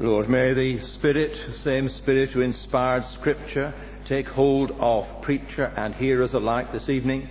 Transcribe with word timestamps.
Lord, 0.00 0.28
may 0.28 0.54
the 0.54 0.78
Spirit, 0.80 1.36
same 1.64 1.88
Spirit 1.88 2.30
who 2.30 2.40
inspired 2.40 3.02
Scripture, 3.18 3.74
take 4.08 4.26
hold 4.26 4.70
of 4.78 5.22
preacher 5.22 5.64
and 5.76 5.94
hearers 5.94 6.34
alike 6.34 6.72
this 6.72 6.88
evening. 6.88 7.28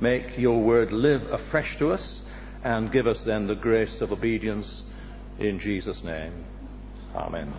Make 0.00 0.38
your 0.38 0.62
word 0.62 0.92
live 0.92 1.22
afresh 1.30 1.78
to 1.78 1.90
us 1.90 2.20
and 2.64 2.90
give 2.90 3.06
us 3.06 3.22
then 3.26 3.46
the 3.46 3.54
grace 3.54 4.00
of 4.00 4.12
obedience 4.12 4.82
in 5.38 5.60
Jesus' 5.60 6.00
name. 6.02 6.44
Amen. 7.14 7.52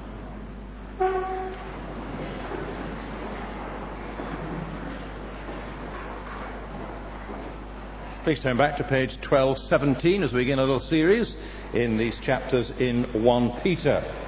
Please 8.24 8.42
turn 8.44 8.58
back 8.58 8.76
to 8.78 8.84
page 8.84 9.12
1217 9.30 10.24
as 10.24 10.34
we 10.34 10.40
begin 10.40 10.60
a 10.60 10.62
little 10.62 10.80
series 10.80 11.34
in 11.74 11.98
these 11.98 12.20
chapters 12.26 12.70
in 12.80 13.24
1 13.24 13.62
Peter. 13.64 14.27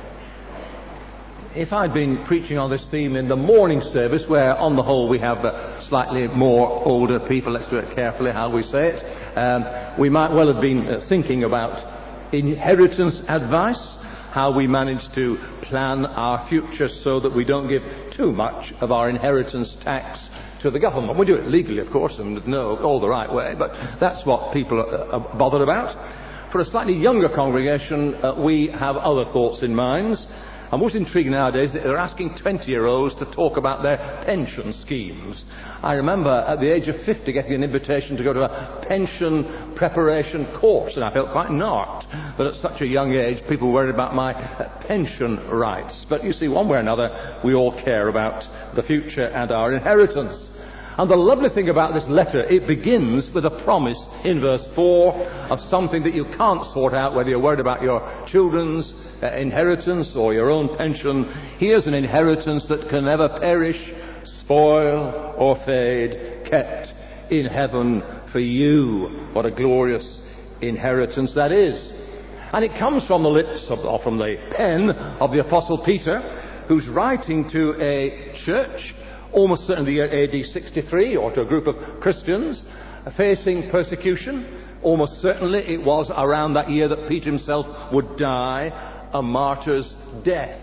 If 1.55 1.73
I'd 1.73 1.95
been 1.95 2.25
preaching 2.27 2.59
on 2.59 2.69
this 2.69 2.85
theme 2.91 3.15
in 3.15 3.27
the 3.27 3.35
morning 3.35 3.81
service, 3.81 4.23
where 4.27 4.55
on 4.55 4.75
the 4.75 4.83
whole 4.83 5.09
we 5.09 5.17
have 5.17 5.39
uh, 5.39 5.81
slightly 5.89 6.27
more 6.27 6.69
older 6.87 7.19
people, 7.27 7.53
let's 7.53 7.67
do 7.71 7.77
it 7.77 7.95
carefully 7.95 8.31
how 8.31 8.53
we 8.53 8.61
say 8.61 8.93
it, 8.93 9.35
um, 9.35 9.99
we 9.99 10.11
might 10.11 10.31
well 10.31 10.53
have 10.53 10.61
been 10.61 10.85
uh, 10.85 11.03
thinking 11.09 11.45
about 11.45 12.33
inheritance 12.35 13.19
advice, 13.27 13.81
how 14.29 14.53
we 14.55 14.67
manage 14.67 15.01
to 15.15 15.37
plan 15.63 16.05
our 16.05 16.47
future 16.49 16.87
so 17.03 17.19
that 17.19 17.35
we 17.35 17.45
don't 17.45 17.67
give 17.67 17.81
too 18.15 18.31
much 18.31 18.71
of 18.79 18.91
our 18.91 19.09
inheritance 19.09 19.75
tax 19.81 20.19
to 20.61 20.69
the 20.69 20.79
government. 20.79 21.17
We 21.17 21.25
do 21.25 21.33
it 21.33 21.47
legally, 21.47 21.79
of 21.79 21.91
course, 21.91 22.13
and 22.19 22.45
no, 22.45 22.77
all 22.77 23.01
the 23.01 23.09
right 23.09 23.33
way, 23.33 23.55
but 23.57 23.71
that's 23.99 24.23
what 24.23 24.53
people 24.53 24.79
are 24.79 25.35
bothered 25.35 25.61
about. 25.61 26.51
For 26.51 26.61
a 26.61 26.65
slightly 26.65 26.93
younger 26.93 27.29
congregation, 27.29 28.13
uh, 28.23 28.35
we 28.39 28.67
have 28.67 28.97
other 28.97 29.25
thoughts 29.33 29.63
in 29.63 29.73
mind. 29.73 30.17
And 30.71 30.79
what's 30.79 30.95
intriguing 30.95 31.31
nowadays 31.31 31.71
that 31.73 31.81
they're 31.81 31.97
asking 31.97 32.37
20 32.41 32.65
year 32.65 32.85
olds 32.85 33.15
to 33.15 33.25
talk 33.33 33.57
about 33.57 33.81
their 33.81 34.21
pension 34.23 34.71
schemes. 34.73 35.43
I 35.81 35.93
remember 35.93 36.29
at 36.29 36.59
the 36.59 36.71
age 36.71 36.87
of 36.87 36.95
50 37.05 37.31
getting 37.33 37.53
an 37.53 37.63
invitation 37.63 38.15
to 38.17 38.23
go 38.23 38.33
to 38.33 38.41
a 38.41 38.85
pension 38.87 39.73
preparation 39.75 40.45
course, 40.59 40.93
and 40.95 41.03
I 41.03 41.11
felt 41.11 41.31
quite 41.31 41.49
narked 41.49 42.05
that 42.37 42.45
at 42.45 42.53
such 42.55 42.81
a 42.81 42.85
young 42.85 43.13
age 43.13 43.41
people 43.49 43.73
worried 43.73 43.93
about 43.93 44.13
my 44.13 44.33
pension 44.85 45.37
rights. 45.49 46.05
But 46.07 46.23
you 46.23 46.33
see, 46.33 46.47
one 46.47 46.69
way 46.69 46.77
or 46.77 46.81
another, 46.81 47.39
we 47.43 47.55
all 47.55 47.73
care 47.83 48.07
about 48.07 48.43
the 48.75 48.83
future 48.83 49.25
and 49.25 49.51
our 49.51 49.73
inheritance. 49.73 50.49
And 50.99 51.09
the 51.09 51.15
lovely 51.15 51.47
thing 51.47 51.69
about 51.69 51.93
this 51.93 52.03
letter, 52.09 52.41
it 52.41 52.67
begins 52.67 53.29
with 53.33 53.45
a 53.45 53.63
promise 53.63 53.97
in 54.25 54.41
verse 54.41 54.67
4 54.75 55.13
of 55.49 55.57
something 55.69 56.03
that 56.03 56.13
you 56.13 56.25
can't 56.35 56.65
sort 56.73 56.93
out 56.93 57.15
whether 57.15 57.29
you're 57.29 57.41
worried 57.41 57.61
about 57.61 57.81
your 57.81 58.01
children's 58.27 58.91
uh, 59.23 59.31
inheritance 59.31 60.11
or 60.13 60.33
your 60.33 60.49
own 60.49 60.75
pension. 60.75 61.23
Here's 61.57 61.87
an 61.87 61.93
inheritance 61.93 62.65
that 62.67 62.89
can 62.89 63.05
never 63.05 63.29
perish, 63.39 63.77
spoil, 64.43 65.35
or 65.37 65.55
fade, 65.65 66.45
kept 66.49 66.89
in 67.31 67.45
heaven 67.45 68.03
for 68.33 68.39
you. 68.39 69.29
What 69.31 69.45
a 69.45 69.51
glorious 69.51 70.19
inheritance 70.61 71.33
that 71.33 71.53
is. 71.53 71.79
And 72.51 72.65
it 72.65 72.77
comes 72.77 73.07
from 73.07 73.23
the 73.23 73.29
lips 73.29 73.67
of, 73.69 73.79
or 73.85 74.03
from 74.03 74.17
the 74.17 74.35
pen 74.51 74.89
of 74.89 75.31
the 75.31 75.39
Apostle 75.39 75.81
Peter, 75.85 76.65
who's 76.67 76.89
writing 76.89 77.49
to 77.53 77.81
a 77.81 78.33
church 78.45 78.93
almost 79.33 79.63
certainly 79.67 79.91
the 79.91 79.95
year 79.95 80.23
AD 80.23 80.45
63, 80.45 81.15
or 81.15 81.31
to 81.33 81.41
a 81.41 81.45
group 81.45 81.67
of 81.67 82.01
Christians 82.01 82.63
facing 83.17 83.69
persecution. 83.69 84.65
Almost 84.81 85.21
certainly 85.21 85.59
it 85.59 85.83
was 85.83 86.09
around 86.15 86.53
that 86.53 86.69
year 86.69 86.87
that 86.87 87.07
Peter 87.07 87.29
himself 87.29 87.65
would 87.93 88.17
die 88.17 89.09
a 89.13 89.21
martyr's 89.21 89.93
death. 90.23 90.59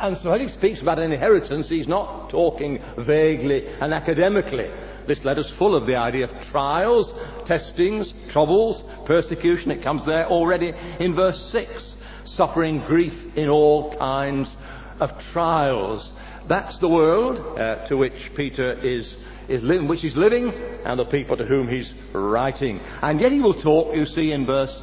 And 0.00 0.16
so 0.18 0.30
when 0.30 0.40
he 0.40 0.48
speaks 0.48 0.80
about 0.80 0.98
an 0.98 1.12
inheritance, 1.12 1.68
he's 1.68 1.86
not 1.86 2.30
talking 2.30 2.78
vaguely 3.06 3.66
and 3.66 3.92
academically. 3.92 4.66
This 5.06 5.20
letter's 5.24 5.52
full 5.58 5.76
of 5.76 5.86
the 5.86 5.96
idea 5.96 6.24
of 6.24 6.42
trials, 6.50 7.12
testings, 7.46 8.12
troubles, 8.32 8.82
persecution. 9.06 9.70
It 9.70 9.82
comes 9.82 10.06
there 10.06 10.26
already 10.26 10.72
in 11.00 11.14
verse 11.14 11.38
6. 11.52 11.94
Suffering 12.24 12.82
grief 12.86 13.12
in 13.36 13.48
all 13.48 13.94
kinds 13.98 14.54
of 15.00 15.10
trials. 15.32 16.10
That's 16.50 16.80
the 16.80 16.88
world 16.88 17.38
uh, 17.38 17.86
to 17.86 17.96
which 17.96 18.32
Peter 18.34 18.72
is, 18.72 19.06
is 19.48 19.62
living, 19.62 19.86
which 19.86 20.00
he's 20.00 20.16
living, 20.16 20.52
and 20.84 20.98
the 20.98 21.04
people 21.04 21.36
to 21.36 21.46
whom 21.46 21.68
he's 21.68 21.94
writing. 22.12 22.80
And 22.80 23.20
yet 23.20 23.30
he 23.30 23.38
will 23.38 23.62
talk, 23.62 23.94
you 23.94 24.04
see, 24.04 24.32
in 24.32 24.46
verse 24.46 24.76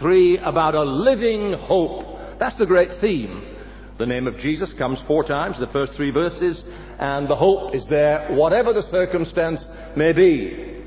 3 0.00 0.40
about 0.44 0.74
a 0.74 0.82
living 0.82 1.54
hope. 1.54 2.38
That's 2.38 2.58
the 2.58 2.66
great 2.66 2.90
theme. 3.00 3.56
The 3.98 4.04
name 4.04 4.26
of 4.26 4.36
Jesus 4.36 4.74
comes 4.76 4.98
four 5.06 5.24
times 5.24 5.56
in 5.56 5.64
the 5.64 5.72
first 5.72 5.94
three 5.94 6.10
verses, 6.10 6.62
and 6.98 7.26
the 7.26 7.36
hope 7.36 7.74
is 7.74 7.86
there, 7.88 8.34
whatever 8.34 8.74
the 8.74 8.82
circumstance 8.82 9.64
may 9.96 10.12
be. 10.12 10.82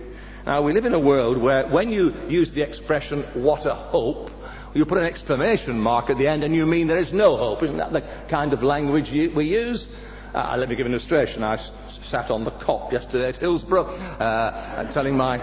Now, 0.45 0.61
we 0.61 0.71
live 0.71 0.85
in 0.85 0.93
a 0.93 0.99
world 0.99 1.41
where 1.41 1.67
when 1.69 1.89
you 1.89 2.11
use 2.27 2.53
the 2.53 2.61
expression, 2.61 3.23
what 3.37 3.65
a 3.65 3.73
hope, 3.73 4.29
you 4.75 4.85
put 4.85 4.99
an 4.99 5.05
exclamation 5.05 5.79
mark 5.79 6.11
at 6.11 6.19
the 6.19 6.27
end 6.27 6.43
and 6.43 6.53
you 6.53 6.67
mean 6.67 6.87
there 6.87 6.99
is 6.99 7.11
no 7.11 7.37
hope. 7.37 7.63
Isn't 7.63 7.77
that 7.77 7.91
the 7.91 8.27
kind 8.29 8.53
of 8.53 8.61
language 8.61 9.07
we 9.35 9.45
use? 9.45 9.87
Uh, 10.37 10.55
let 10.55 10.69
me 10.69 10.75
give 10.75 10.85
an 10.85 10.91
illustration. 10.93 11.41
I 11.43 11.55
s- 11.55 11.71
sat 12.11 12.29
on 12.29 12.43
the 12.43 12.51
Kop 12.51 12.91
yesterday 12.91 13.29
at 13.29 13.37
Hillsborough, 13.37 13.85
uh, 13.87 14.93
telling 14.93 15.17
my 15.17 15.37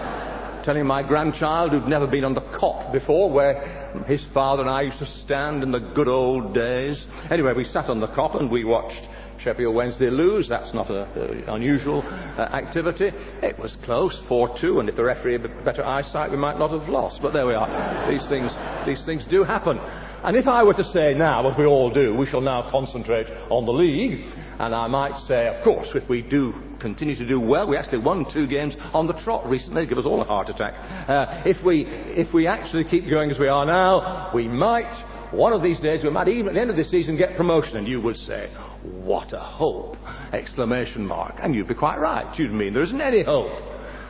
telling 0.63 0.85
my 0.87 1.03
grandchild 1.03 1.71
who'd 1.71 1.85
never 1.87 2.07
been 2.07 2.23
on 2.23 2.33
the 2.33 2.41
Kop 2.41 2.91
before, 2.93 3.29
where 3.29 4.01
his 4.07 4.25
father 4.33 4.61
and 4.61 4.69
I 4.71 4.81
used 4.83 4.97
to 4.99 5.05
stand 5.23 5.61
in 5.63 5.71
the 5.71 5.79
good 5.93 6.07
old 6.07 6.55
days. 6.55 7.05
Anyway, 7.29 7.51
we 7.55 7.65
sat 7.65 7.85
on 7.89 7.99
the 7.99 8.07
Kop 8.07 8.39
and 8.39 8.49
we 8.49 8.63
watched 8.63 8.95
Sheffield 9.43 9.75
Wednesday 9.75 10.09
lose. 10.09 10.47
That's 10.49 10.73
not 10.73 10.89
an 10.89 11.43
unusual 11.49 12.01
uh, 12.07 12.41
activity. 12.55 13.11
It 13.43 13.59
was 13.59 13.75
close, 13.83 14.19
4-2, 14.29 14.79
and 14.79 14.89
if 14.89 14.95
the 14.95 15.03
referee 15.03 15.33
had 15.33 15.65
better 15.65 15.85
eyesight, 15.85 16.31
we 16.31 16.37
might 16.37 16.57
not 16.57 16.71
have 16.71 16.87
lost. 16.89 17.19
But 17.21 17.33
there 17.33 17.45
we 17.45 17.53
are. 17.53 18.09
these 18.09 18.25
things, 18.29 18.49
these 18.87 19.05
things 19.05 19.23
do 19.29 19.43
happen. 19.43 19.77
And 20.25 20.35
if 20.35 20.47
I 20.47 20.63
were 20.63 20.73
to 20.73 20.83
say 20.85 21.13
now, 21.13 21.47
as 21.47 21.55
we 21.55 21.65
all 21.65 21.91
do, 21.91 22.15
we 22.15 22.25
shall 22.25 22.41
now 22.41 22.67
concentrate 22.71 23.27
on 23.51 23.67
the 23.67 23.71
league, 23.71 24.25
and 24.59 24.73
I 24.73 24.87
might 24.87 25.15
say, 25.27 25.47
of 25.47 25.63
course, 25.63 25.87
if 25.93 26.09
we 26.09 26.23
do 26.23 26.51
continue 26.79 27.15
to 27.15 27.27
do 27.27 27.39
well, 27.39 27.67
we 27.67 27.77
actually 27.77 27.99
won 27.99 28.25
two 28.33 28.47
games 28.47 28.75
on 28.91 29.05
the 29.05 29.13
trot 29.13 29.47
recently, 29.47 29.85
give 29.85 29.99
us 29.99 30.05
all 30.07 30.19
a 30.23 30.25
heart 30.25 30.49
attack. 30.49 30.73
Uh, 31.07 31.43
if 31.45 31.63
we 31.63 31.85
if 31.85 32.33
we 32.33 32.47
actually 32.47 32.85
keep 32.85 33.07
going 33.07 33.29
as 33.29 33.37
we 33.37 33.47
are 33.47 33.67
now, 33.67 34.31
we 34.33 34.47
might 34.47 34.91
one 35.31 35.53
of 35.53 35.61
these 35.61 35.79
days 35.79 36.03
we 36.03 36.09
might 36.09 36.27
even 36.27 36.47
at 36.47 36.53
the 36.55 36.61
end 36.61 36.71
of 36.71 36.75
the 36.75 36.85
season 36.85 37.17
get 37.17 37.37
promotion, 37.37 37.77
and 37.77 37.87
you 37.87 38.01
would 38.01 38.17
say, 38.17 38.49
"What 38.81 39.31
a 39.31 39.39
hope!" 39.39 39.95
Exclamation 40.33 41.05
mark, 41.05 41.35
and 41.39 41.53
you'd 41.53 41.67
be 41.67 41.75
quite 41.75 41.99
right. 41.99 42.35
You'd 42.39 42.51
mean 42.51 42.73
there 42.73 42.81
isn't 42.81 42.99
any 42.99 43.21
hope. 43.21 43.61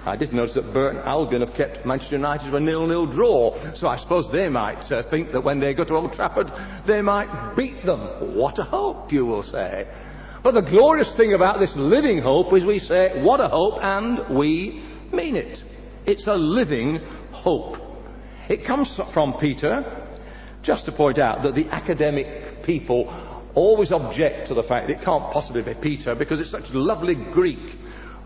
I 0.06 0.16
did 0.16 0.34
notice 0.34 0.54
that 0.54 0.72
Burton 0.72 1.02
Albion 1.04 1.42
have 1.42 1.56
kept 1.58 1.84
Manchester 1.86 2.18
United 2.18 2.52
to 2.52 2.56
a 2.56 2.60
nil-nil 2.60 3.12
draw, 3.12 3.74
so 3.76 3.88
I 3.88 3.98
suppose 3.98 4.30
they 4.32 4.50
might 4.50 4.92
uh, 4.92 5.02
think 5.10 5.32
that 5.32 5.44
when 5.44 5.60
they 5.60 5.74
go 5.74 5.84
to 5.84 5.96
Old 5.96 6.14
Trafford, 6.14 6.52
they 6.88 7.02
might 7.02 7.56
beat 7.56 7.84
them. 7.86 8.36
What 8.38 8.60
a 8.60 8.64
hope, 8.64 9.12
you 9.12 9.26
will 9.26 9.42
say. 9.42 9.86
But 10.44 10.54
the 10.54 10.62
glorious 10.62 11.12
thing 11.18 11.34
about 11.34 11.60
this 11.60 11.74
living 11.76 12.22
hope 12.22 12.56
is 12.56 12.64
we 12.64 12.78
say, 12.78 13.24
what 13.24 13.40
a 13.40 13.48
hope, 13.48 13.80
and 13.82 14.38
we 14.38 14.86
mean 15.12 15.36
it. 15.36 15.58
It's 16.06 16.28
a 16.28 16.36
living 16.36 17.00
hope. 17.32 17.78
It 18.48 18.68
comes 18.68 18.96
from 19.12 19.34
Peter, 19.40 20.06
just 20.62 20.86
to 20.86 20.92
point 20.92 21.18
out 21.18 21.42
that 21.42 21.56
the 21.56 21.68
academic 21.72 22.64
people 22.64 23.06
always 23.56 23.92
object 23.92 24.50
to 24.50 24.54
the 24.54 24.62
fact 24.64 24.88
that 24.88 25.00
it 25.00 25.06
can't 25.06 25.32
possibly 25.34 25.64
be 25.64 25.74
Peter 25.82 26.14
because 26.14 26.40
it's 26.40 26.52
such 26.52 26.66
lovely 26.74 27.16
Greek. 27.16 27.58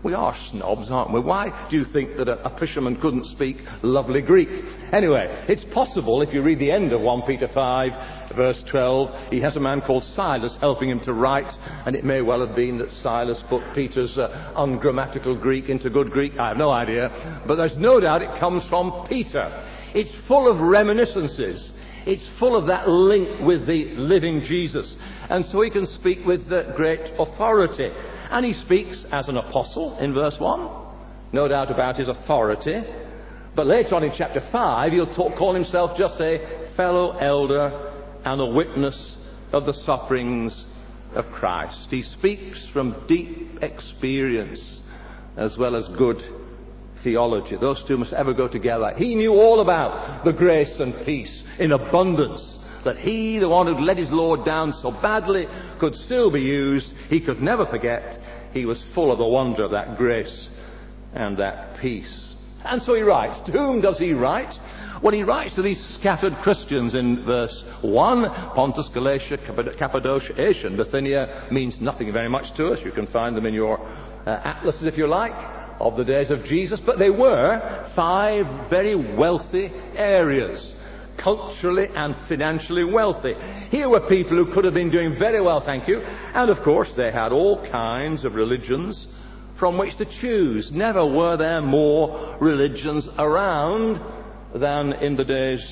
We 0.02 0.14
are 0.14 0.34
snobs, 0.50 0.90
aren't 0.90 1.12
we? 1.12 1.20
Why 1.20 1.68
do 1.70 1.76
you 1.76 1.84
think 1.92 2.16
that 2.16 2.26
a, 2.26 2.40
a, 2.48 2.58
fisherman 2.58 2.98
couldn't 3.02 3.26
speak 3.26 3.58
lovely 3.82 4.22
Greek? 4.22 4.48
Anyway, 4.94 5.44
it's 5.46 5.64
possible 5.74 6.22
if 6.22 6.32
you 6.32 6.42
read 6.42 6.58
the 6.58 6.70
end 6.70 6.92
of 6.92 7.02
1 7.02 7.22
Peter 7.26 7.48
5, 7.52 8.34
verse 8.34 8.64
12, 8.70 9.30
he 9.30 9.40
has 9.40 9.56
a 9.56 9.60
man 9.60 9.82
called 9.82 10.02
Silas 10.04 10.56
helping 10.60 10.88
him 10.88 11.00
to 11.00 11.12
write, 11.12 11.52
and 11.84 11.94
it 11.94 12.04
may 12.04 12.22
well 12.22 12.44
have 12.46 12.56
been 12.56 12.78
that 12.78 12.90
Silas 13.02 13.42
put 13.50 13.62
Peter's 13.74 14.16
uh, 14.16 14.54
ungrammatical 14.56 15.36
Greek 15.36 15.68
into 15.68 15.90
good 15.90 16.10
Greek. 16.10 16.32
I 16.38 16.48
have 16.48 16.56
no 16.56 16.70
idea. 16.70 17.42
But 17.46 17.56
there's 17.56 17.76
no 17.76 18.00
doubt 18.00 18.22
it 18.22 18.40
comes 18.40 18.66
from 18.70 19.06
Peter. 19.06 19.66
It's 19.94 20.12
full 20.26 20.50
of 20.50 20.60
reminiscences. 20.60 21.72
It's 22.06 22.26
full 22.38 22.56
of 22.56 22.66
that 22.68 22.88
link 22.88 23.40
with 23.40 23.66
the 23.66 23.90
living 23.96 24.42
Jesus. 24.46 24.96
And 25.28 25.44
so 25.44 25.60
he 25.60 25.70
can 25.70 25.86
speak 25.86 26.24
with 26.24 26.48
great 26.74 27.00
authority. 27.18 27.90
And 28.30 28.46
he 28.46 28.52
speaks 28.52 29.04
as 29.12 29.28
an 29.28 29.36
apostle 29.36 29.98
in 29.98 30.14
verse 30.14 30.36
1. 30.38 30.70
No 31.32 31.48
doubt 31.48 31.70
about 31.70 31.96
his 31.96 32.08
authority. 32.08 32.82
But 33.54 33.66
later 33.66 33.94
on 33.94 34.04
in 34.04 34.12
chapter 34.16 34.40
5, 34.52 34.92
he'll 34.92 35.14
talk, 35.14 35.36
call 35.36 35.54
himself 35.54 35.96
just 35.98 36.20
a 36.20 36.72
fellow 36.76 37.16
elder 37.18 37.92
and 38.24 38.40
a 38.40 38.46
witness 38.46 39.16
of 39.52 39.66
the 39.66 39.74
sufferings 39.74 40.66
of 41.14 41.24
Christ. 41.26 41.88
He 41.90 42.02
speaks 42.02 42.66
from 42.72 43.04
deep 43.08 43.58
experience 43.62 44.80
as 45.36 45.56
well 45.58 45.74
as 45.74 45.88
good 45.98 46.18
theology. 47.02 47.56
Those 47.60 47.82
two 47.88 47.96
must 47.96 48.12
ever 48.12 48.32
go 48.32 48.46
together. 48.46 48.92
He 48.96 49.14
knew 49.14 49.32
all 49.32 49.60
about 49.60 50.24
the 50.24 50.32
grace 50.32 50.76
and 50.78 51.04
peace 51.04 51.42
in 51.58 51.72
abundance 51.72 52.58
that 52.84 52.98
he, 52.98 53.38
the 53.38 53.48
one 53.48 53.66
who'd 53.66 53.82
let 53.82 53.98
his 53.98 54.10
Lord 54.10 54.44
down 54.44 54.72
so 54.72 54.90
badly, 54.90 55.46
could 55.78 55.94
still 55.94 56.30
be 56.30 56.40
used. 56.40 56.86
He 57.08 57.20
could 57.20 57.40
never 57.40 57.66
forget. 57.66 58.18
He 58.52 58.66
was 58.66 58.84
full 58.94 59.12
of 59.12 59.18
the 59.18 59.26
wonder 59.26 59.64
of 59.64 59.70
that 59.72 59.96
grace 59.96 60.48
and 61.12 61.38
that 61.38 61.78
peace. 61.80 62.34
And 62.64 62.82
so 62.82 62.94
he 62.94 63.02
writes. 63.02 63.40
To 63.46 63.52
whom 63.52 63.80
does 63.80 63.98
he 63.98 64.12
write? 64.12 64.52
Well, 65.02 65.14
he 65.14 65.22
writes 65.22 65.54
to 65.54 65.62
these 65.62 65.82
scattered 65.98 66.34
Christians 66.42 66.94
in 66.94 67.24
verse 67.24 67.64
1. 67.80 68.24
Pontus, 68.54 68.90
Galatia, 68.92 69.38
Cappadocia, 69.78 70.34
Asia, 70.38 70.66
and 70.66 70.76
Bithynia 70.76 71.48
means 71.50 71.78
nothing 71.80 72.12
very 72.12 72.28
much 72.28 72.54
to 72.56 72.68
us. 72.68 72.80
You 72.84 72.92
can 72.92 73.06
find 73.06 73.34
them 73.34 73.46
in 73.46 73.54
your 73.54 73.80
uh, 73.80 74.42
atlases 74.44 74.84
if 74.84 74.98
you 74.98 75.08
like 75.08 75.32
of 75.80 75.96
the 75.96 76.04
days 76.04 76.30
of 76.30 76.44
Jesus, 76.44 76.78
but 76.84 76.98
they 76.98 77.08
were 77.08 77.90
five 77.96 78.68
very 78.68 78.94
wealthy 79.16 79.72
areas, 79.96 80.74
culturally 81.18 81.86
and 81.94 82.14
financially 82.28 82.84
wealthy. 82.84 83.34
Here 83.70 83.88
were 83.88 84.08
people 84.08 84.36
who 84.36 84.52
could 84.52 84.64
have 84.64 84.74
been 84.74 84.90
doing 84.90 85.16
very 85.18 85.40
well, 85.40 85.62
thank 85.64 85.88
you, 85.88 86.00
and 86.00 86.50
of 86.50 86.62
course 86.64 86.92
they 86.96 87.10
had 87.12 87.32
all 87.32 87.66
kinds 87.70 88.24
of 88.24 88.34
religions 88.34 89.06
from 89.58 89.78
which 89.78 89.96
to 89.98 90.06
choose. 90.20 90.70
Never 90.72 91.04
were 91.04 91.36
there 91.36 91.60
more 91.60 92.36
religions 92.40 93.08
around 93.18 94.00
than 94.58 94.94
in 94.94 95.16
the 95.16 95.24
days 95.24 95.62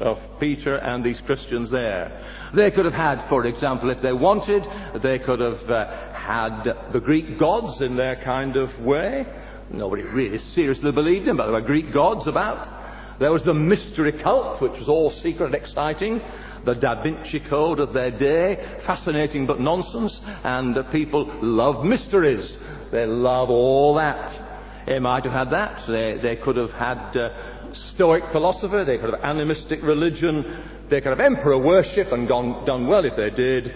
of 0.00 0.16
Peter 0.40 0.76
and 0.76 1.04
these 1.04 1.20
Christians 1.26 1.70
there. 1.70 2.50
They 2.54 2.70
could 2.70 2.84
have 2.84 2.94
had, 2.94 3.28
for 3.28 3.46
example, 3.46 3.90
if 3.90 4.02
they 4.02 4.12
wanted, 4.12 4.62
they 5.02 5.18
could 5.18 5.40
have 5.40 5.68
uh, 5.68 6.12
had 6.14 6.64
the 6.92 7.00
Greek 7.00 7.38
gods 7.38 7.80
in 7.80 7.96
their 7.96 8.22
kind 8.22 8.56
of 8.56 8.68
way. 8.80 9.26
Nobody 9.70 10.02
really 10.02 10.38
seriously 10.38 10.92
believed 10.92 11.28
in, 11.28 11.36
but 11.36 11.44
there 11.44 11.52
were 11.52 11.60
Greek 11.60 11.92
gods 11.92 12.26
about. 12.28 12.81
There 13.22 13.30
was 13.30 13.44
the 13.44 13.54
mystery 13.54 14.20
cult, 14.20 14.60
which 14.60 14.72
was 14.72 14.88
all 14.88 15.12
secret 15.22 15.46
and 15.46 15.54
exciting. 15.54 16.20
The 16.64 16.74
Da 16.74 17.04
Vinci 17.04 17.38
Code 17.48 17.78
of 17.78 17.94
their 17.94 18.10
day, 18.10 18.80
fascinating 18.84 19.46
but 19.46 19.60
nonsense. 19.60 20.18
And 20.42 20.76
people 20.90 21.30
love 21.40 21.84
mysteries. 21.84 22.56
They 22.90 23.06
love 23.06 23.48
all 23.48 23.94
that. 23.94 24.86
They 24.88 24.98
might 24.98 25.22
have 25.22 25.32
had 25.32 25.50
that. 25.50 25.82
They, 25.86 26.18
they 26.20 26.34
could 26.42 26.56
have 26.56 26.72
had 26.72 27.16
uh, 27.16 27.72
Stoic 27.94 28.24
philosophy. 28.32 28.82
They 28.84 28.98
could 28.98 29.14
have 29.14 29.22
animistic 29.22 29.84
religion. 29.84 30.88
They 30.90 31.00
could 31.00 31.16
have 31.16 31.20
emperor 31.20 31.58
worship 31.58 32.10
and 32.10 32.26
gone, 32.26 32.66
done 32.66 32.88
well 32.88 33.04
if 33.04 33.14
they 33.14 33.30
did. 33.30 33.70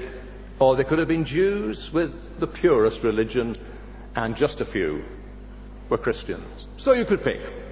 Or 0.59 0.75
they 0.75 0.83
could 0.83 0.99
have 0.99 1.07
been 1.07 1.25
Jews 1.25 1.89
with 1.95 2.11
the 2.41 2.49
purest 2.49 2.99
religion 3.05 3.57
and 4.17 4.35
just 4.35 4.61
a 4.61 4.67
few 4.73 5.05
were 5.89 5.99
Christians. 5.99 6.67
So 6.79 6.95
you 6.95 7.05
could 7.05 7.23
pick. 7.23 7.66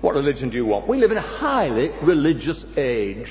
What 0.00 0.14
religion 0.14 0.50
do 0.50 0.56
you 0.56 0.66
want? 0.66 0.88
We 0.88 0.98
live 0.98 1.10
in 1.10 1.16
a 1.16 1.38
highly 1.38 1.90
religious 2.04 2.64
age. 2.76 3.26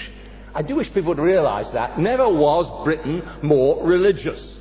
I 0.54 0.62
do 0.62 0.75
wish 0.75 0.88
people 0.88 1.10
would 1.10 1.19
realize 1.19 1.72
that. 1.74 1.98
Never 1.98 2.28
was 2.28 2.84
Britain 2.84 3.22
more 3.42 3.86
religious. 3.86 4.60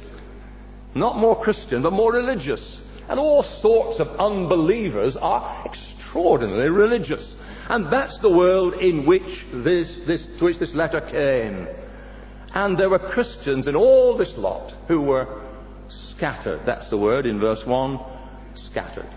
Not 0.94 1.16
more 1.16 1.42
Christian, 1.42 1.82
but 1.82 1.92
more 1.92 2.12
religious. 2.12 2.80
And 3.08 3.18
all 3.18 3.42
sorts 3.60 4.00
of 4.00 4.08
unbelievers 4.18 5.16
are 5.20 5.66
extraordinarily 5.66 6.70
religious. 6.70 7.36
And 7.68 7.92
that's 7.92 8.18
the 8.20 8.30
world 8.30 8.74
in 8.74 9.06
which 9.06 9.44
this, 9.64 9.94
this, 10.06 10.26
to 10.38 10.44
which 10.44 10.58
this 10.58 10.74
letter 10.74 11.00
came. 11.00 11.66
And 12.54 12.78
there 12.78 12.90
were 12.90 13.10
Christians 13.10 13.66
in 13.66 13.76
all 13.76 14.16
this 14.16 14.32
lot 14.36 14.72
who 14.88 15.02
were 15.02 15.42
scattered. 15.88 16.62
That's 16.64 16.88
the 16.90 16.96
word 16.96 17.26
in 17.26 17.40
verse 17.40 17.62
1 17.66 17.98
scattered. 18.54 19.10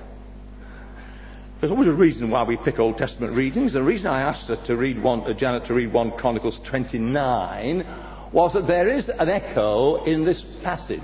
There's 1.59 1.71
always 1.71 1.89
a 1.89 1.93
reason 1.93 2.29
why 2.29 2.43
we 2.43 2.57
pick 2.63 2.79
Old 2.79 2.97
Testament 2.97 3.35
readings. 3.35 3.73
The 3.73 3.83
reason 3.83 4.07
I 4.07 4.21
asked 4.21 4.47
her 4.47 4.55
to 4.67 4.77
read 4.77 5.03
one, 5.03 5.29
uh, 5.29 5.33
Janet 5.33 5.65
to 5.65 5.73
read 5.73 5.91
1 5.91 6.11
Chronicles 6.11 6.57
29 6.69 8.29
was 8.31 8.53
that 8.53 8.65
there 8.65 8.87
is 8.87 9.09
an 9.19 9.27
echo 9.27 10.05
in 10.05 10.23
this 10.23 10.41
passage. 10.63 11.01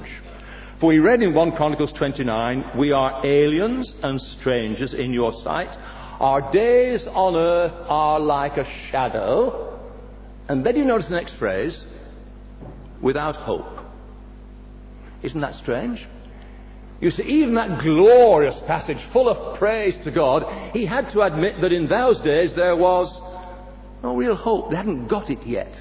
For 0.80 0.88
we 0.88 1.00
read 1.00 1.22
in 1.22 1.34
1 1.34 1.52
Chronicles 1.58 1.92
29, 1.98 2.72
We 2.78 2.94
are 2.94 3.26
aliens 3.26 3.94
and 4.02 4.22
strangers 4.40 4.94
in 4.94 5.12
your 5.12 5.34
sight. 5.44 5.76
Our 6.22 6.50
days 6.54 7.06
on 7.12 7.36
earth 7.36 7.74
are 7.90 8.22
like 8.22 8.56
a 8.56 8.66
shadow. 8.90 9.78
And 10.48 10.66
then 10.66 10.78
you 10.78 10.86
notice 10.86 11.10
the 11.10 11.16
next 11.16 11.38
phrase, 11.38 11.84
without 13.02 13.36
hope. 13.36 13.86
Isn't 15.22 15.42
that 15.42 15.56
strange? 15.56 16.08
You 17.02 17.12
see, 17.12 17.24
even 17.24 17.56
that 17.56 17.82
glorious 17.82 18.60
passage 18.68 18.98
full 19.12 19.30
of 19.30 19.58
praise 19.60 19.96
to 20.06 20.12
God, 20.12 20.72
he 20.74 20.86
had 20.86 21.12
to 21.12 21.22
admit 21.22 21.56
that 21.62 21.74
in 21.74 21.88
those 21.88 22.22
days 22.22 22.54
there 22.56 22.76
was 22.76 23.08
no 24.02 24.16
real 24.16 24.36
hope. 24.36 24.70
They 24.70 24.78
hadn't 24.78 25.08
got 25.08 25.30
it 25.30 25.46
yet. 25.46 25.74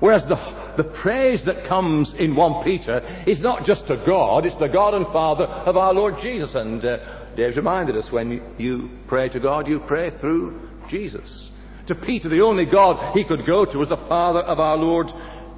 Whereas 0.00 0.22
the, 0.28 0.36
the 0.76 0.88
praise 1.02 1.42
that 1.46 1.68
comes 1.68 2.14
in 2.18 2.34
1 2.34 2.64
Peter 2.64 3.24
is 3.26 3.40
not 3.40 3.64
just 3.64 3.86
to 3.86 4.02
God, 4.06 4.46
it's 4.46 4.58
the 4.58 4.68
God 4.68 4.94
and 4.94 5.06
Father 5.06 5.44
of 5.44 5.76
our 5.76 5.92
Lord 5.92 6.14
Jesus. 6.22 6.50
And 6.54 6.84
uh, 6.84 6.96
reminded 7.36 7.96
us 7.96 8.10
when 8.10 8.54
you 8.58 8.90
pray 9.08 9.28
to 9.28 9.40
God, 9.40 9.66
you 9.68 9.80
pray 9.86 10.10
through 10.20 10.68
Jesus. 10.88 11.50
To 11.86 11.94
Peter, 11.94 12.28
the 12.28 12.42
only 12.42 12.66
God 12.66 13.14
he 13.14 13.24
could 13.24 13.46
go 13.46 13.64
to 13.64 13.78
was 13.78 13.88
the 13.88 13.96
Father 14.08 14.40
of 14.40 14.58
our 14.58 14.76
Lord 14.76 15.06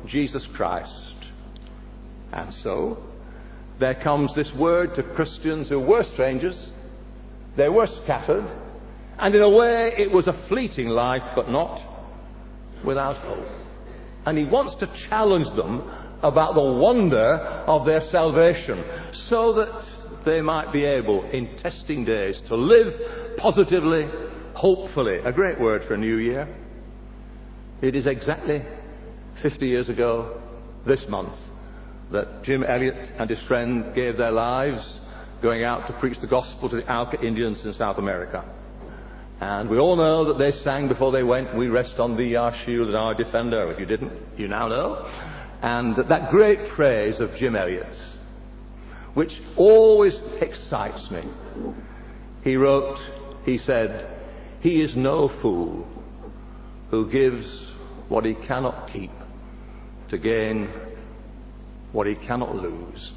Jesus 0.06 0.46
Christ. 0.54 1.14
And 2.32 2.52
so, 2.54 2.98
there 3.82 3.94
comes 3.94 4.34
this 4.34 4.50
word 4.58 4.94
to 4.94 5.02
Christians 5.02 5.69
who 5.69 5.81
were 5.81 6.05
strangers, 6.05 6.70
they 7.56 7.69
were 7.69 7.88
scattered, 8.05 8.44
and 9.19 9.34
in 9.34 9.43
a 9.43 9.50
way 9.50 9.93
it 9.99 10.11
was 10.11 10.29
a 10.29 10.46
fleeting 10.49 10.88
life, 10.88 11.23
but 11.34 11.49
not 11.49 11.81
without 12.84 13.17
hope. 13.17 13.46
And 14.25 14.38
he 14.38 14.44
wants 14.44 14.76
to 14.76 14.93
challenge 15.08 15.55
them 15.56 15.81
about 16.23 16.55
the 16.55 16.62
wonder 16.62 17.34
of 17.67 17.84
their 17.84 18.00
salvation 18.00 18.84
so 19.29 19.52
that 19.55 20.23
they 20.25 20.40
might 20.40 20.73
be 20.73 20.84
able, 20.84 21.29
in 21.31 21.56
testing 21.58 22.05
days, 22.05 22.40
to 22.46 22.55
live 22.55 22.93
positively, 23.37 24.08
hopefully. 24.55 25.19
A 25.25 25.32
great 25.32 25.61
word 25.61 25.82
for 25.88 25.94
a 25.94 25.99
new 25.99 26.19
year. 26.19 26.49
It 27.82 27.96
is 27.96 28.06
exactly 28.06 28.62
50 29.43 29.67
years 29.67 29.88
ago 29.88 30.40
this 30.87 31.05
month 31.08 31.37
that 32.12 32.42
Jim 32.44 32.62
Elliot 32.62 33.12
and 33.18 33.28
his 33.28 33.40
friend 33.48 33.94
gave 33.94 34.16
their 34.16 34.30
lives 34.30 35.00
going 35.42 35.64
out 35.64 35.86
to 35.88 35.98
preach 35.98 36.18
the 36.20 36.26
gospel 36.26 36.68
to 36.68 36.76
the 36.76 36.92
Auca 36.92 37.20
Indians 37.20 37.64
in 37.64 37.72
South 37.72 37.98
America. 37.98 38.44
And 39.40 39.68
we 39.68 39.78
all 39.78 39.96
know 39.96 40.24
that 40.26 40.38
they 40.38 40.52
sang 40.62 40.86
before 40.86 41.10
they 41.10 41.24
went, 41.24 41.56
We 41.56 41.66
rest 41.66 41.98
on 41.98 42.16
thee, 42.16 42.36
our 42.36 42.54
shield 42.64 42.86
and 42.86 42.96
our 42.96 43.14
defender. 43.14 43.72
If 43.72 43.80
you 43.80 43.86
didn't, 43.86 44.12
you 44.36 44.46
now 44.46 44.68
know. 44.68 45.04
And 45.62 45.96
that 46.08 46.30
great 46.30 46.60
phrase 46.76 47.20
of 47.20 47.30
Jim 47.38 47.56
Elliot's, 47.56 48.00
which 49.14 49.32
always 49.56 50.16
excites 50.40 51.10
me. 51.10 51.22
He 52.44 52.56
wrote, 52.56 52.98
he 53.44 53.58
said, 53.58 54.16
He 54.60 54.81
is 54.81 54.94
no 54.94 55.28
fool 55.40 55.88
who 56.90 57.10
gives 57.10 57.72
what 58.08 58.24
he 58.24 58.34
cannot 58.46 58.90
keep 58.92 59.10
to 60.10 60.19
gain 60.19 60.69
what 61.93 62.06
he 62.06 62.15
cannot 62.15 62.55
lose. 62.55 63.13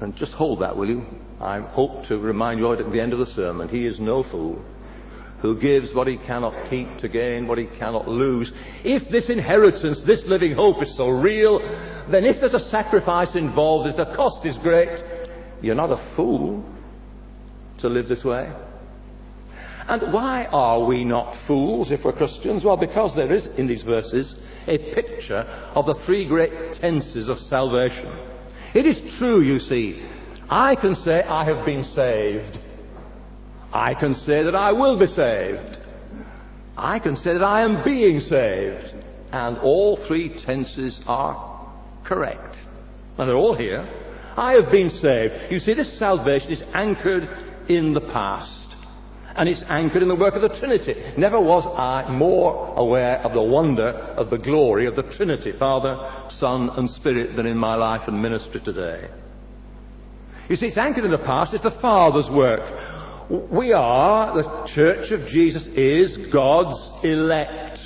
And 0.00 0.16
just 0.16 0.32
hold 0.32 0.60
that, 0.62 0.76
will 0.76 0.88
you? 0.88 1.04
I 1.40 1.60
hope 1.60 2.06
to 2.08 2.18
remind 2.18 2.58
you 2.58 2.66
of 2.66 2.80
it 2.80 2.86
at 2.86 2.92
the 2.92 3.00
end 3.00 3.12
of 3.12 3.18
the 3.18 3.26
sermon. 3.26 3.68
He 3.68 3.86
is 3.86 3.98
no 3.98 4.22
fool 4.22 4.62
who 5.42 5.58
gives 5.58 5.94
what 5.94 6.06
he 6.06 6.18
cannot 6.18 6.68
keep 6.68 6.86
to 6.98 7.08
gain 7.08 7.46
what 7.46 7.58
he 7.58 7.66
cannot 7.78 8.06
lose. 8.06 8.52
If 8.84 9.10
this 9.10 9.30
inheritance, 9.30 10.02
this 10.06 10.22
living 10.26 10.54
hope 10.54 10.82
is 10.82 10.94
so 10.96 11.08
real, 11.08 11.58
then 12.10 12.24
if 12.24 12.36
there's 12.40 12.54
a 12.54 12.68
sacrifice 12.70 13.34
involved, 13.34 13.88
if 13.88 13.96
the 13.96 14.14
cost 14.16 14.44
is 14.44 14.56
great, 14.58 15.02
you're 15.62 15.74
not 15.74 15.90
a 15.90 16.14
fool 16.14 16.64
to 17.78 17.88
live 17.88 18.08
this 18.08 18.22
way. 18.22 18.52
And 19.90 20.12
why 20.12 20.46
are 20.52 20.86
we 20.86 21.02
not 21.02 21.34
fools 21.48 21.90
if 21.90 22.04
we're 22.04 22.12
Christians? 22.12 22.62
Well, 22.64 22.76
because 22.76 23.16
there 23.16 23.32
is 23.32 23.48
in 23.58 23.66
these 23.66 23.82
verses 23.82 24.36
a 24.68 24.78
picture 24.94 25.40
of 25.74 25.84
the 25.84 26.00
three 26.06 26.28
great 26.28 26.80
tenses 26.80 27.28
of 27.28 27.38
salvation. 27.38 28.06
It 28.72 28.86
is 28.86 29.00
true, 29.18 29.40
you 29.42 29.58
see. 29.58 30.00
I 30.48 30.76
can 30.76 30.94
say 30.94 31.24
I 31.24 31.44
have 31.44 31.66
been 31.66 31.82
saved. 31.82 32.56
I 33.72 33.94
can 33.94 34.14
say 34.14 34.44
that 34.44 34.54
I 34.54 34.70
will 34.70 34.96
be 34.96 35.08
saved. 35.08 35.78
I 36.76 37.00
can 37.00 37.16
say 37.16 37.32
that 37.32 37.42
I 37.42 37.64
am 37.64 37.82
being 37.82 38.20
saved. 38.20 38.94
And 39.32 39.58
all 39.58 39.98
three 40.06 40.40
tenses 40.46 41.00
are 41.08 41.74
correct. 42.04 42.54
And 43.18 43.28
they're 43.28 43.34
all 43.34 43.56
here. 43.56 43.88
I 44.36 44.52
have 44.52 44.70
been 44.70 44.90
saved. 44.90 45.50
You 45.50 45.58
see, 45.58 45.74
this 45.74 45.98
salvation 45.98 46.52
is 46.52 46.62
anchored 46.74 47.24
in 47.68 47.92
the 47.92 48.02
past 48.12 48.69
and 49.36 49.48
it's 49.48 49.62
anchored 49.68 50.02
in 50.02 50.08
the 50.08 50.14
work 50.14 50.34
of 50.34 50.42
the 50.42 50.58
Trinity. 50.58 50.94
Never 51.16 51.40
was 51.40 51.64
I 51.78 52.10
more 52.10 52.74
aware 52.76 53.18
of 53.18 53.32
the 53.32 53.42
wonder 53.42 53.88
of 53.88 54.30
the 54.30 54.38
glory 54.38 54.86
of 54.86 54.96
the 54.96 55.02
Trinity, 55.02 55.52
Father, 55.58 55.96
Son, 56.38 56.70
and 56.76 56.90
Spirit, 56.90 57.36
than 57.36 57.46
in 57.46 57.56
my 57.56 57.74
life 57.76 58.02
and 58.08 58.20
ministry 58.20 58.60
today. 58.64 59.08
You 60.48 60.56
see, 60.56 60.66
it's 60.66 60.78
anchored 60.78 61.04
in 61.04 61.12
the 61.12 61.18
past. 61.18 61.54
It's 61.54 61.62
the 61.62 61.78
Father's 61.80 62.28
work. 62.30 63.50
We 63.52 63.72
are, 63.72 64.34
the 64.34 64.72
Church 64.74 65.12
of 65.12 65.28
Jesus 65.28 65.66
is 65.76 66.18
God's 66.32 67.04
elect. 67.04 67.78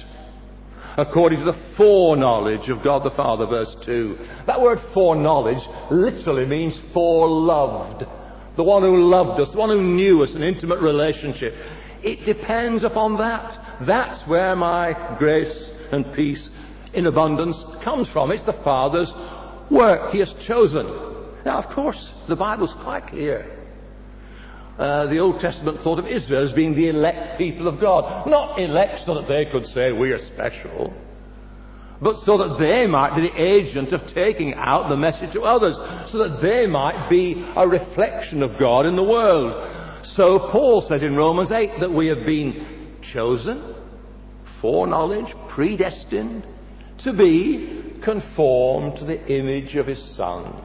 according 0.96 1.40
to 1.40 1.44
the 1.44 1.74
foreknowledge 1.76 2.68
of 2.70 2.82
God 2.82 3.04
the 3.04 3.14
Father, 3.16 3.46
verse 3.46 3.74
2. 3.84 4.16
That 4.46 4.60
word 4.60 4.78
foreknowledge 4.94 5.62
literally 5.90 6.46
means 6.46 6.80
foreloved. 6.94 8.06
The 8.56 8.64
one 8.64 8.82
who 8.82 9.10
loved 9.10 9.40
us, 9.40 9.50
the 9.52 9.58
one 9.58 9.70
who 9.70 9.82
knew 9.82 10.22
us, 10.22 10.34
an 10.34 10.42
intimate 10.42 10.80
relationship. 10.80 11.54
It 12.02 12.24
depends 12.24 12.84
upon 12.84 13.16
that. 13.18 13.84
That's 13.86 14.28
where 14.28 14.54
my 14.54 15.16
grace 15.18 15.70
and 15.90 16.12
peace 16.14 16.48
in 16.92 17.06
abundance 17.06 17.56
comes 17.82 18.08
from. 18.12 18.30
It's 18.30 18.46
the 18.46 18.60
Father's 18.64 19.12
work. 19.70 20.12
He 20.12 20.20
has 20.20 20.32
chosen. 20.46 20.86
Now, 21.44 21.58
of 21.58 21.74
course, 21.74 22.12
the 22.28 22.36
Bible's 22.36 22.74
quite 22.82 23.06
clear. 23.08 23.50
Uh, 24.78 25.06
the 25.06 25.18
Old 25.18 25.40
Testament 25.40 25.80
thought 25.82 25.98
of 25.98 26.06
Israel 26.06 26.44
as 26.44 26.52
being 26.52 26.74
the 26.74 26.88
elect 26.88 27.38
people 27.38 27.68
of 27.68 27.80
God. 27.80 28.26
Not 28.26 28.58
elect 28.58 29.06
so 29.06 29.14
that 29.14 29.28
they 29.28 29.46
could 29.50 29.66
say 29.66 29.92
we 29.92 30.10
are 30.10 30.18
special, 30.34 30.92
but 32.04 32.16
so 32.16 32.36
that 32.36 32.58
they 32.60 32.86
might 32.86 33.16
be 33.16 33.22
the 33.22 33.42
agent 33.42 33.94
of 33.94 34.06
taking 34.14 34.52
out 34.54 34.90
the 34.90 34.96
message 34.96 35.32
to 35.32 35.40
others, 35.40 35.74
so 36.12 36.18
that 36.18 36.40
they 36.42 36.66
might 36.66 37.08
be 37.08 37.42
a 37.56 37.66
reflection 37.66 38.42
of 38.42 38.58
God 38.58 38.84
in 38.84 38.94
the 38.94 39.02
world. 39.02 40.04
So 40.04 40.50
Paul 40.52 40.84
says 40.86 41.02
in 41.02 41.16
Romans 41.16 41.50
8 41.50 41.80
that 41.80 41.90
we 41.90 42.08
have 42.08 42.26
been 42.26 42.98
chosen, 43.14 43.74
foreknowledge, 44.60 45.34
predestined, 45.48 46.46
to 46.98 47.14
be 47.14 47.98
conformed 48.04 48.98
to 48.98 49.06
the 49.06 49.26
image 49.26 49.74
of 49.76 49.86
his 49.86 50.14
Son. 50.14 50.62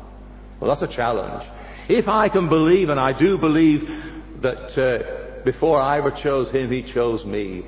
Well, 0.60 0.70
that's 0.70 0.92
a 0.92 0.94
challenge. 0.94 1.50
If 1.88 2.10
I 2.10 2.28
can 2.28 2.50
believe, 2.50 2.90
and 2.90 3.00
I 3.00 3.18
do 3.18 3.38
believe 3.38 3.88
that 4.42 4.78
uh, 4.78 5.44
before 5.46 5.80
I 5.80 6.00
ever 6.00 6.12
chose 6.12 6.52
him, 6.52 6.70
he 6.70 6.84
chose 6.94 7.24
me, 7.24 7.64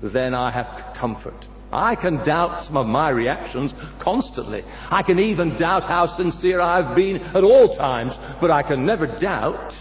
then 0.00 0.32
I 0.32 0.52
have 0.52 0.96
comfort. 0.96 1.44
I 1.74 1.96
can 1.96 2.24
doubt 2.24 2.66
some 2.66 2.76
of 2.76 2.86
my 2.86 3.10
reactions 3.10 3.72
constantly. 4.00 4.62
I 4.64 5.02
can 5.02 5.18
even 5.18 5.58
doubt 5.58 5.82
how 5.82 6.06
sincere 6.16 6.60
I've 6.60 6.96
been 6.96 7.16
at 7.16 7.42
all 7.42 7.76
times, 7.76 8.12
but 8.40 8.50
I 8.50 8.62
can 8.62 8.86
never 8.86 9.06
doubt 9.06 9.72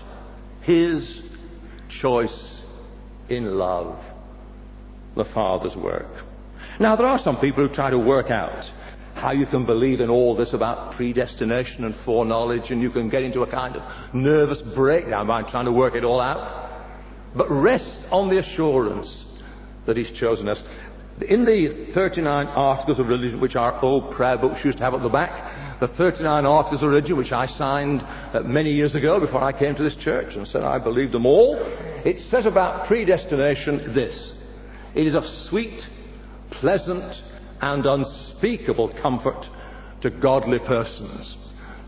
his 0.62 1.22
choice 2.02 2.62
in 3.30 3.58
love, 3.58 4.04
the 5.16 5.26
Father's 5.34 5.76
work. 5.76 6.26
Now, 6.80 6.96
there 6.96 7.08
are 7.08 7.20
some 7.20 7.38
people 7.38 7.68
who 7.68 7.74
try 7.74 7.90
to 7.92 8.00
work 8.00 8.32
out 8.32 8.64
how 9.16 9.32
you 9.32 9.46
can 9.46 9.66
believe 9.66 10.00
in 10.00 10.10
all 10.10 10.36
this 10.36 10.54
about 10.54 10.96
predestination 10.96 11.86
and 11.86 11.96
foreknowledge, 12.04 12.72
and 12.72 12.82
you 12.82 12.90
can 12.90 13.10
get 13.10 13.24
into 13.24 13.42
a 13.42 13.50
kind 13.50 13.76
of 13.76 14.14
nervous 14.14 14.62
breakdown 14.76 15.28
by 15.28 15.44
trying 15.44 15.66
to 15.66 15.72
work 15.72 15.96
it 15.96 16.04
all 16.04 16.20
out. 16.20 16.72
But 17.36 17.50
rest 17.50 18.06
on 18.12 18.30
the 18.30 18.40
assurance 18.40 19.26
that 19.86 19.98
He's 19.98 20.12
chosen 20.20 20.50
us. 20.50 20.62
In 21.22 21.46
the 21.46 21.92
39 21.94 22.48
articles 22.48 23.00
of 23.00 23.08
religion, 23.08 23.40
which 23.40 23.56
our 23.56 23.80
old 23.84 24.16
prayer 24.16 24.38
books 24.38 24.66
used 24.66 24.80
to 24.80 24.84
have 24.84 24.96
at 24.96 25.04
the 25.04 25.10
back, 25.10 25.80
the 25.80 25.88
39 25.90 26.46
articles 26.46 26.82
of 26.82 26.90
religion, 26.90 27.18
which 27.18 27.32
I 27.32 27.46
signed 27.46 28.02
uh, 28.02 28.42
many 28.44 28.72
years 28.72 28.96
ago 28.96 29.20
before 29.20 29.44
I 29.44 29.58
came 29.58 29.76
to 29.76 29.84
this 29.84 29.96
church 29.98 30.34
and 30.36 30.48
said 30.48 30.64
I 30.64 30.80
believed 30.80 31.14
them 31.14 31.28
all, 31.28 31.60
it 32.04 32.20
says 32.32 32.48
about 32.48 32.88
predestination 32.88 33.94
this. 33.94 34.34
It 34.96 35.06
is 35.06 35.14
of 35.14 35.24
sweet, 35.50 35.80
pleasant, 36.50 37.14
and 37.62 37.86
unspeakable 37.86 38.94
comfort 39.00 39.46
to 40.02 40.10
godly 40.10 40.60
persons. 40.60 41.38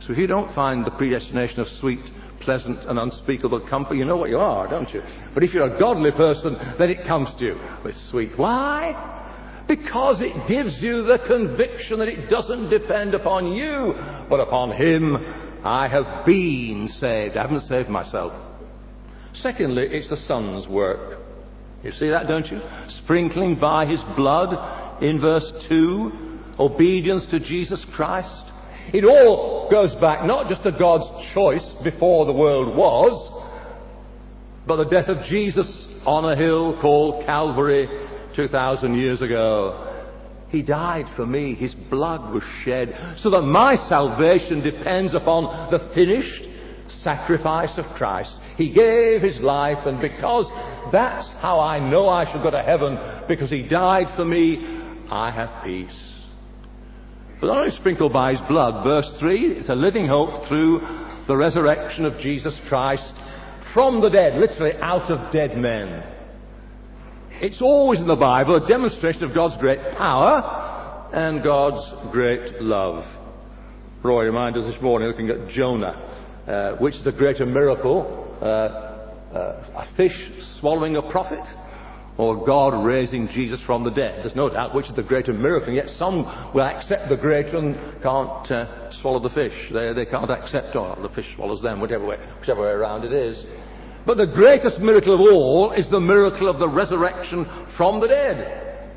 So 0.01 0.13
if 0.13 0.20
you 0.20 0.27
don't 0.27 0.53
find 0.53 0.86
the 0.86 0.91
predestination 0.91 1.62
of 1.62 1.67
sweet, 1.79 2.05
pleasant, 2.41 2.83
and 2.85 2.99
unspeakable 2.99 3.67
comfort, 3.69 3.95
you 3.95 4.05
know 4.05 4.17
what 4.17 4.29
you 4.29 4.37
are, 4.37 4.67
don't 4.67 4.89
you? 4.93 5.01
But 5.33 5.43
if 5.43 5.53
you're 5.53 5.75
a 5.75 5.79
godly 5.79 6.11
person, 6.11 6.55
then 6.77 6.89
it 6.89 7.05
comes 7.07 7.29
to 7.39 7.45
you 7.45 7.59
with 7.83 7.95
sweet. 8.09 8.31
Why? 8.37 9.63
Because 9.67 10.21
it 10.21 10.47
gives 10.47 10.81
you 10.81 11.03
the 11.03 11.19
conviction 11.27 11.99
that 11.99 12.07
it 12.07 12.29
doesn't 12.29 12.69
depend 12.69 13.13
upon 13.13 13.53
you, 13.53 13.93
but 14.29 14.39
upon 14.39 14.71
Him. 14.71 15.15
I 15.63 15.87
have 15.87 16.25
been 16.25 16.87
saved. 16.99 17.35
I 17.37 17.41
haven't 17.41 17.61
saved 17.61 17.89
myself. 17.89 18.33
Secondly, 19.33 19.87
it's 19.89 20.09
the 20.09 20.17
Son's 20.17 20.67
work. 20.67 21.19
You 21.83 21.91
see 21.91 22.09
that, 22.09 22.27
don't 22.27 22.45
you? 22.47 22.59
Sprinkling 23.03 23.59
by 23.59 23.87
His 23.87 23.99
blood 24.15 25.03
in 25.03 25.19
verse 25.19 25.51
2, 25.67 26.11
obedience 26.59 27.25
to 27.31 27.39
Jesus 27.39 27.83
Christ. 27.95 28.43
It 28.93 29.03
all 29.03 29.69
goes 29.71 29.95
back 29.95 30.25
not 30.25 30.47
just 30.47 30.63
to 30.63 30.71
God's 30.71 31.07
choice 31.33 31.75
before 31.83 32.25
the 32.25 32.33
world 32.33 32.75
was, 32.75 33.43
but 34.67 34.77
the 34.77 34.89
death 34.89 35.09
of 35.09 35.25
Jesus 35.25 35.67
on 36.05 36.25
a 36.25 36.35
hill 36.35 36.79
called 36.81 37.25
Calvary 37.25 37.87
2,000 38.35 38.95
years 38.95 39.21
ago. 39.21 39.91
He 40.49 40.61
died 40.61 41.05
for 41.15 41.25
me. 41.25 41.55
His 41.55 41.73
blood 41.73 42.33
was 42.33 42.43
shed 42.63 43.15
so 43.17 43.29
that 43.31 43.41
my 43.41 43.75
salvation 43.89 44.61
depends 44.61 45.13
upon 45.13 45.71
the 45.71 45.91
finished 45.93 46.47
sacrifice 47.01 47.71
of 47.77 47.85
Christ. 47.95 48.31
He 48.57 48.71
gave 48.71 49.21
his 49.21 49.39
life, 49.41 49.85
and 49.85 49.99
because 49.99 50.49
that's 50.91 51.27
how 51.41 51.59
I 51.59 51.79
know 51.79 52.07
I 52.07 52.25
shall 52.25 52.43
go 52.43 52.51
to 52.51 52.61
heaven, 52.61 52.97
because 53.27 53.49
he 53.49 53.63
died 53.63 54.07
for 54.15 54.23
me, 54.23 54.63
I 55.11 55.31
have 55.31 55.63
peace. 55.63 56.14
But 57.45 57.57
only 57.57 57.69
sprinkled 57.77 58.11
by 58.11 58.31
his 58.31 58.41
blood, 58.47 58.83
verse 58.83 59.05
3, 59.19 59.57
it's 59.57 59.69
a 59.69 59.75
living 59.75 60.07
hope 60.07 60.47
through 60.47 60.81
the 61.27 61.37
resurrection 61.37 62.03
of 62.03 62.17
Jesus 62.17 62.59
Christ 62.67 63.13
from 63.71 64.01
the 64.01 64.09
dead, 64.09 64.39
literally 64.39 64.73
out 64.81 65.11
of 65.11 65.31
dead 65.31 65.55
men. 65.55 66.03
It's 67.41 67.61
always 67.61 67.99
in 67.99 68.07
the 68.07 68.15
Bible 68.15 68.55
a 68.55 68.67
demonstration 68.67 69.25
of 69.25 69.35
God's 69.35 69.57
great 69.57 69.77
power 69.95 71.11
and 71.13 71.43
God's 71.43 72.11
great 72.11 72.63
love. 72.63 73.03
Roy 74.01 74.23
reminded 74.23 74.63
us 74.63 74.73
this 74.73 74.81
morning, 74.81 75.07
looking 75.07 75.29
at 75.29 75.47
Jonah, 75.49 76.41
uh, 76.47 76.77
which 76.77 76.95
is 76.95 77.05
a 77.05 77.11
greater 77.11 77.45
miracle, 77.45 78.35
uh, 78.41 78.45
uh, 78.45 79.85
a 79.85 79.95
fish 79.95 80.31
swallowing 80.59 80.95
a 80.95 81.03
prophet, 81.11 81.45
or 82.17 82.45
God 82.45 82.86
raising 82.86 83.27
Jesus 83.27 83.62
from 83.65 83.84
the 83.84 83.89
dead. 83.89 84.24
There's 84.24 84.36
no 84.36 84.50
doubt 84.50 84.74
which 84.74 84.88
is 84.88 84.95
the 84.95 85.03
greater 85.03 85.34
miracle, 85.34 85.67
and 85.67 85.75
yet 85.75 85.89
some 85.98 86.24
will 86.53 86.63
accept 86.63 87.10
the 87.10 87.17
greater 87.17 87.57
and 87.57 87.75
can't 88.01 88.51
uh, 88.51 88.91
swallow 89.01 89.19
the 89.19 89.34
fish. 89.34 89.53
They, 89.74 89.93
they 89.93 90.05
can't 90.05 90.31
accept, 90.31 90.75
or 90.75 90.95
the 91.01 91.10
fish 91.10 91.25
swallows 91.36 91.62
them, 91.62 91.81
whichever 91.81 92.05
way, 92.05 92.17
whichever 92.39 92.62
way 92.62 92.69
around 92.69 93.03
it 93.03 93.12
is. 93.12 93.43
But 94.05 94.17
the 94.17 94.27
greatest 94.27 94.79
miracle 94.79 95.13
of 95.13 95.19
all 95.19 95.72
is 95.72 95.89
the 95.89 96.00
miracle 96.00 96.48
of 96.48 96.60
the 96.60 96.69
resurrection 96.69 97.45
from 97.75 98.00
the 98.00 98.07
dead. 98.07 98.89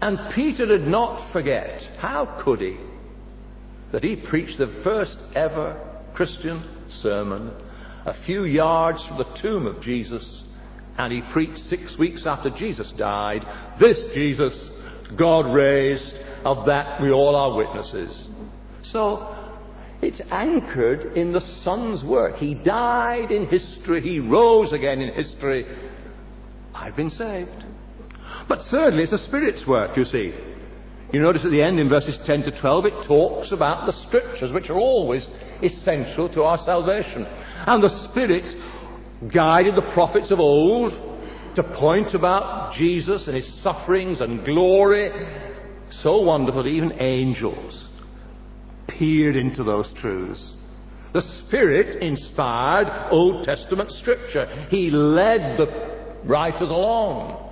And 0.00 0.34
Peter 0.34 0.66
did 0.66 0.82
not 0.82 1.32
forget, 1.32 1.80
how 1.98 2.42
could 2.44 2.60
he, 2.60 2.76
that 3.92 4.02
he 4.02 4.16
preached 4.16 4.58
the 4.58 4.80
first 4.82 5.16
ever 5.34 5.80
Christian 6.14 6.64
sermon 7.00 7.52
a 8.06 8.14
few 8.24 8.44
yards 8.44 9.04
from 9.06 9.18
the 9.18 9.40
tomb 9.42 9.66
of 9.66 9.82
Jesus, 9.82 10.44
and 10.98 11.12
he 11.12 11.22
preached 11.32 11.58
six 11.68 11.96
weeks 11.98 12.26
after 12.26 12.50
Jesus 12.50 12.92
died, 12.96 13.44
this 13.78 14.02
Jesus 14.14 14.70
God 15.18 15.52
raised, 15.52 16.14
of 16.44 16.66
that 16.66 17.00
we 17.00 17.10
all 17.10 17.36
are 17.36 17.56
witnesses. 17.56 18.28
So, 18.84 19.34
it's 20.02 20.20
anchored 20.30 21.16
in 21.16 21.32
the 21.32 21.40
Son's 21.64 22.04
work. 22.04 22.36
He 22.36 22.54
died 22.54 23.30
in 23.30 23.46
history. 23.46 24.00
He 24.02 24.20
rose 24.20 24.72
again 24.72 25.00
in 25.00 25.14
history. 25.14 25.64
I've 26.74 26.96
been 26.96 27.10
saved. 27.10 27.64
But 28.48 28.60
thirdly, 28.70 29.02
it's 29.02 29.12
the 29.12 29.26
Spirit's 29.26 29.66
work, 29.66 29.96
you 29.96 30.04
see. 30.04 30.34
You 31.12 31.22
notice 31.22 31.44
at 31.44 31.50
the 31.50 31.62
end 31.62 31.78
in 31.78 31.88
verses 31.88 32.18
10 32.26 32.42
to 32.42 32.60
12, 32.60 32.84
it 32.86 33.06
talks 33.06 33.52
about 33.52 33.86
the 33.86 33.92
Scriptures, 34.06 34.52
which 34.52 34.70
are 34.70 34.78
always 34.78 35.26
essential 35.62 36.28
to 36.30 36.42
our 36.42 36.58
salvation. 36.58 37.24
And 37.24 37.82
the 37.82 38.08
Spirit 38.10 38.54
guided 39.32 39.76
the 39.76 39.90
prophets 39.94 40.30
of 40.30 40.40
old 40.40 40.92
to 41.56 41.62
point 41.62 42.14
about 42.14 42.74
Jesus 42.74 43.26
and 43.26 43.36
his 43.36 43.62
sufferings 43.62 44.20
and 44.20 44.44
glory. 44.44 45.10
So 46.02 46.20
wonderful 46.20 46.62
that 46.62 46.68
even 46.68 47.00
angels 47.00 47.88
peered 48.88 49.36
into 49.36 49.64
those 49.64 49.92
truths. 50.00 50.54
The 51.12 51.22
Spirit 51.46 52.02
inspired 52.02 53.08
Old 53.10 53.44
Testament 53.44 53.90
Scripture. 53.92 54.66
He 54.68 54.90
led 54.90 55.58
the 55.58 56.20
writers 56.24 56.68
along. 56.68 57.42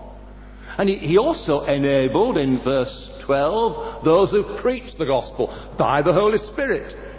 And 0.76 0.88
he, 0.88 0.98
he 0.98 1.18
also 1.18 1.60
enabled, 1.60 2.36
in 2.36 2.62
verse 2.62 3.10
12, 3.24 4.04
those 4.04 4.30
who 4.30 4.58
preached 4.60 4.98
the 4.98 5.06
gospel 5.06 5.46
by 5.78 6.02
the 6.02 6.12
Holy 6.12 6.38
Spirit. 6.52 7.13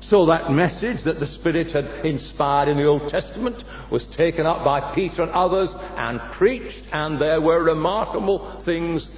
So 0.00 0.26
that 0.26 0.50
message 0.50 1.04
that 1.04 1.18
the 1.18 1.26
Spirit 1.26 1.72
had 1.72 2.06
inspired 2.06 2.68
in 2.68 2.76
the 2.76 2.86
Old 2.86 3.08
Testament 3.10 3.62
was 3.90 4.06
taken 4.16 4.46
up 4.46 4.64
by 4.64 4.94
Peter 4.94 5.22
and 5.22 5.32
others 5.32 5.70
and 5.74 6.20
preached, 6.32 6.84
and 6.92 7.20
there 7.20 7.40
were 7.40 7.62
remarkable 7.62 8.62
things 8.64 9.08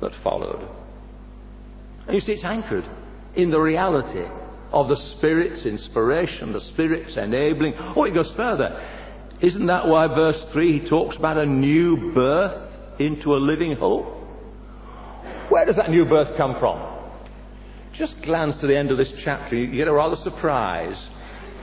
that 0.00 0.12
followed. 0.24 0.66
And 2.06 2.14
you 2.14 2.20
see, 2.20 2.32
it's 2.32 2.44
anchored 2.44 2.84
in 3.36 3.50
the 3.50 3.60
reality 3.60 4.26
of 4.72 4.88
the 4.88 4.96
Spirit's 5.16 5.66
inspiration, 5.66 6.52
the 6.52 6.60
Spirit's 6.72 7.16
enabling. 7.16 7.74
Oh, 7.78 8.04
it 8.04 8.14
goes 8.14 8.32
further. 8.36 8.80
Isn't 9.42 9.66
that 9.66 9.86
why 9.86 10.06
verse 10.08 10.42
3 10.52 10.80
he 10.80 10.88
talks 10.88 11.16
about 11.16 11.36
a 11.36 11.46
new 11.46 12.12
birth 12.14 12.70
into 12.98 13.34
a 13.34 13.36
living 13.36 13.76
hope? 13.76 14.06
Where 15.50 15.66
does 15.66 15.76
that 15.76 15.90
new 15.90 16.04
birth 16.04 16.36
come 16.36 16.56
from? 16.58 16.91
Just 17.94 18.14
glance 18.22 18.58
to 18.60 18.66
the 18.66 18.76
end 18.76 18.90
of 18.90 18.96
this 18.96 19.12
chapter, 19.22 19.54
you 19.54 19.76
get 19.76 19.88
a 19.88 19.92
rather 19.92 20.16
surprise. 20.16 20.96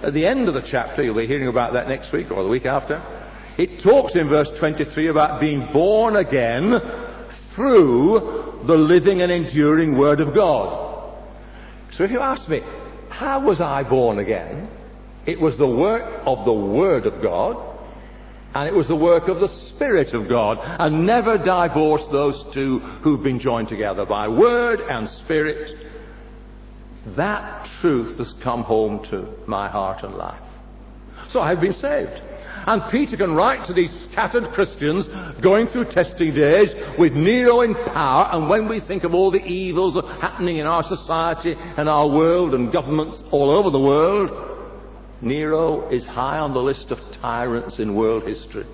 At 0.03 0.13
the 0.13 0.25
end 0.25 0.47
of 0.47 0.53
the 0.53 0.67
chapter, 0.69 1.03
you'll 1.03 1.17
be 1.17 1.27
hearing 1.27 1.47
about 1.47 1.73
that 1.73 1.87
next 1.87 2.13
week 2.13 2.31
or 2.31 2.43
the 2.43 2.49
week 2.49 2.65
after, 2.65 3.01
it 3.57 3.83
talks 3.83 4.15
in 4.15 4.29
verse 4.29 4.49
23 4.59 5.09
about 5.09 5.41
being 5.41 5.67
born 5.73 6.15
again 6.15 6.71
through 7.55 8.63
the 8.67 8.75
living 8.75 9.21
and 9.21 9.31
enduring 9.31 9.97
Word 9.97 10.21
of 10.21 10.33
God. 10.33 11.19
So 11.93 12.03
if 12.03 12.11
you 12.11 12.19
ask 12.19 12.47
me, 12.47 12.61
how 13.09 13.45
was 13.45 13.59
I 13.59 13.83
born 13.83 14.19
again? 14.19 14.69
It 15.25 15.41
was 15.41 15.57
the 15.57 15.67
work 15.67 16.23
of 16.25 16.45
the 16.45 16.53
Word 16.53 17.05
of 17.05 17.21
God, 17.21 17.57
and 18.53 18.67
it 18.67 18.73
was 18.73 18.87
the 18.87 18.95
work 18.95 19.27
of 19.27 19.39
the 19.39 19.49
Spirit 19.75 20.13
of 20.13 20.29
God. 20.29 20.57
And 20.61 21.05
never 21.05 21.37
divorce 21.37 22.05
those 22.11 22.41
two 22.53 22.79
who've 23.03 23.23
been 23.23 23.39
joined 23.39 23.67
together 23.67 24.05
by 24.05 24.27
Word 24.27 24.79
and 24.79 25.09
Spirit. 25.25 25.88
That 27.15 27.67
truth 27.81 28.17
has 28.17 28.33
come 28.43 28.63
home 28.63 29.03
to 29.09 29.33
my 29.47 29.69
heart 29.69 30.03
and 30.03 30.15
life. 30.15 30.41
So 31.31 31.39
I've 31.39 31.61
been 31.61 31.73
saved. 31.73 32.21
And 32.65 32.91
Peter 32.91 33.15
can 33.15 33.35
write 33.35 33.65
to 33.67 33.73
these 33.73 34.07
scattered 34.11 34.51
Christians 34.53 35.07
going 35.41 35.67
through 35.67 35.85
testing 35.91 36.33
days 36.33 36.73
with 36.97 37.13
Nero 37.13 37.61
in 37.61 37.73
power. 37.73 38.29
And 38.31 38.49
when 38.49 38.67
we 38.67 38.81
think 38.85 39.03
of 39.03 39.13
all 39.13 39.31
the 39.31 39.43
evils 39.43 39.97
happening 40.21 40.57
in 40.57 40.65
our 40.65 40.83
society 40.83 41.55
and 41.57 41.87
our 41.87 42.07
world 42.07 42.53
and 42.53 42.71
governments 42.71 43.23
all 43.31 43.49
over 43.49 43.69
the 43.69 43.79
world, 43.79 44.31
Nero 45.21 45.89
is 45.89 46.05
high 46.05 46.39
on 46.39 46.53
the 46.53 46.59
list 46.59 46.91
of 46.91 46.97
tyrants 47.21 47.79
in 47.79 47.95
world 47.95 48.23
history. 48.23 48.67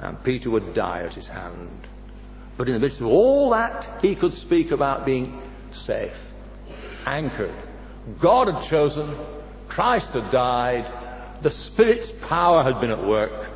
And 0.00 0.22
Peter 0.22 0.50
would 0.50 0.74
die 0.74 1.02
at 1.02 1.14
his 1.14 1.26
hand. 1.26 1.88
But 2.56 2.68
in 2.68 2.74
the 2.74 2.80
midst 2.80 3.00
of 3.00 3.06
all 3.06 3.50
that, 3.50 4.00
he 4.00 4.14
could 4.14 4.32
speak 4.32 4.70
about 4.72 5.06
being 5.06 5.40
safe, 5.86 6.16
anchored. 7.16 7.54
God 8.20 8.48
had 8.48 8.70
chosen, 8.70 9.16
Christ 9.68 10.08
had 10.12 10.30
died, 10.30 11.42
the 11.42 11.50
Spirit's 11.50 12.10
power 12.28 12.64
had 12.64 12.80
been 12.80 12.90
at 12.90 13.06
work. 13.06 13.50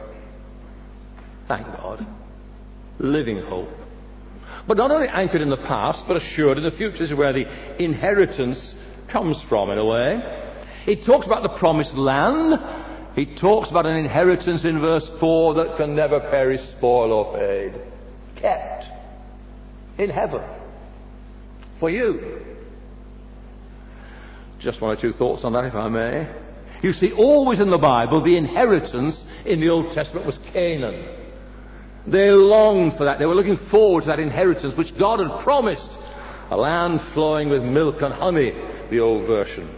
Thank 1.48 1.66
God. 1.66 2.06
Living 2.98 3.42
hope. 3.42 3.68
But 4.68 4.76
not 4.76 4.90
only 4.90 5.08
anchored 5.08 5.40
in 5.40 5.50
the 5.50 5.56
past, 5.56 6.02
but 6.06 6.16
assured 6.16 6.58
in 6.58 6.64
the 6.64 6.70
future. 6.70 6.98
This 6.98 7.10
is 7.10 7.16
where 7.16 7.32
the 7.32 7.44
inheritance 7.82 8.74
comes 9.10 9.42
from, 9.48 9.70
in 9.70 9.78
a 9.78 9.84
way. 9.84 10.20
He 10.84 11.04
talks 11.04 11.26
about 11.26 11.42
the 11.42 11.58
promised 11.58 11.94
land. 11.94 12.54
He 13.16 13.36
talks 13.36 13.70
about 13.70 13.86
an 13.86 13.96
inheritance 13.96 14.64
in 14.64 14.80
verse 14.80 15.08
4 15.18 15.54
that 15.54 15.76
can 15.76 15.94
never 15.94 16.20
perish, 16.20 16.60
spoil, 16.78 17.12
or 17.12 17.36
fade. 17.36 17.74
Kept 18.40 18.84
in 19.98 20.10
heaven 20.10 20.42
for 21.80 21.90
you. 21.90 22.51
Just 24.62 24.80
one 24.80 24.96
or 24.96 25.00
two 25.00 25.12
thoughts 25.12 25.44
on 25.44 25.52
that, 25.54 25.64
if 25.64 25.74
I 25.74 25.88
may. 25.88 26.28
You 26.82 26.92
see, 26.92 27.12
always 27.12 27.60
in 27.60 27.70
the 27.70 27.78
Bible, 27.78 28.22
the 28.24 28.36
inheritance 28.36 29.24
in 29.46 29.60
the 29.60 29.68
Old 29.68 29.94
Testament 29.94 30.26
was 30.26 30.38
Canaan. 30.52 31.18
They 32.06 32.30
longed 32.30 32.94
for 32.98 33.04
that. 33.04 33.18
They 33.18 33.26
were 33.26 33.34
looking 33.34 33.58
forward 33.70 34.02
to 34.02 34.06
that 34.08 34.18
inheritance 34.18 34.76
which 34.76 34.96
God 34.98 35.20
had 35.20 35.42
promised. 35.44 35.90
A 36.50 36.56
land 36.56 37.00
flowing 37.14 37.48
with 37.48 37.62
milk 37.62 38.02
and 38.02 38.12
honey, 38.12 38.52
the 38.90 38.98
old 38.98 39.26
version. 39.26 39.74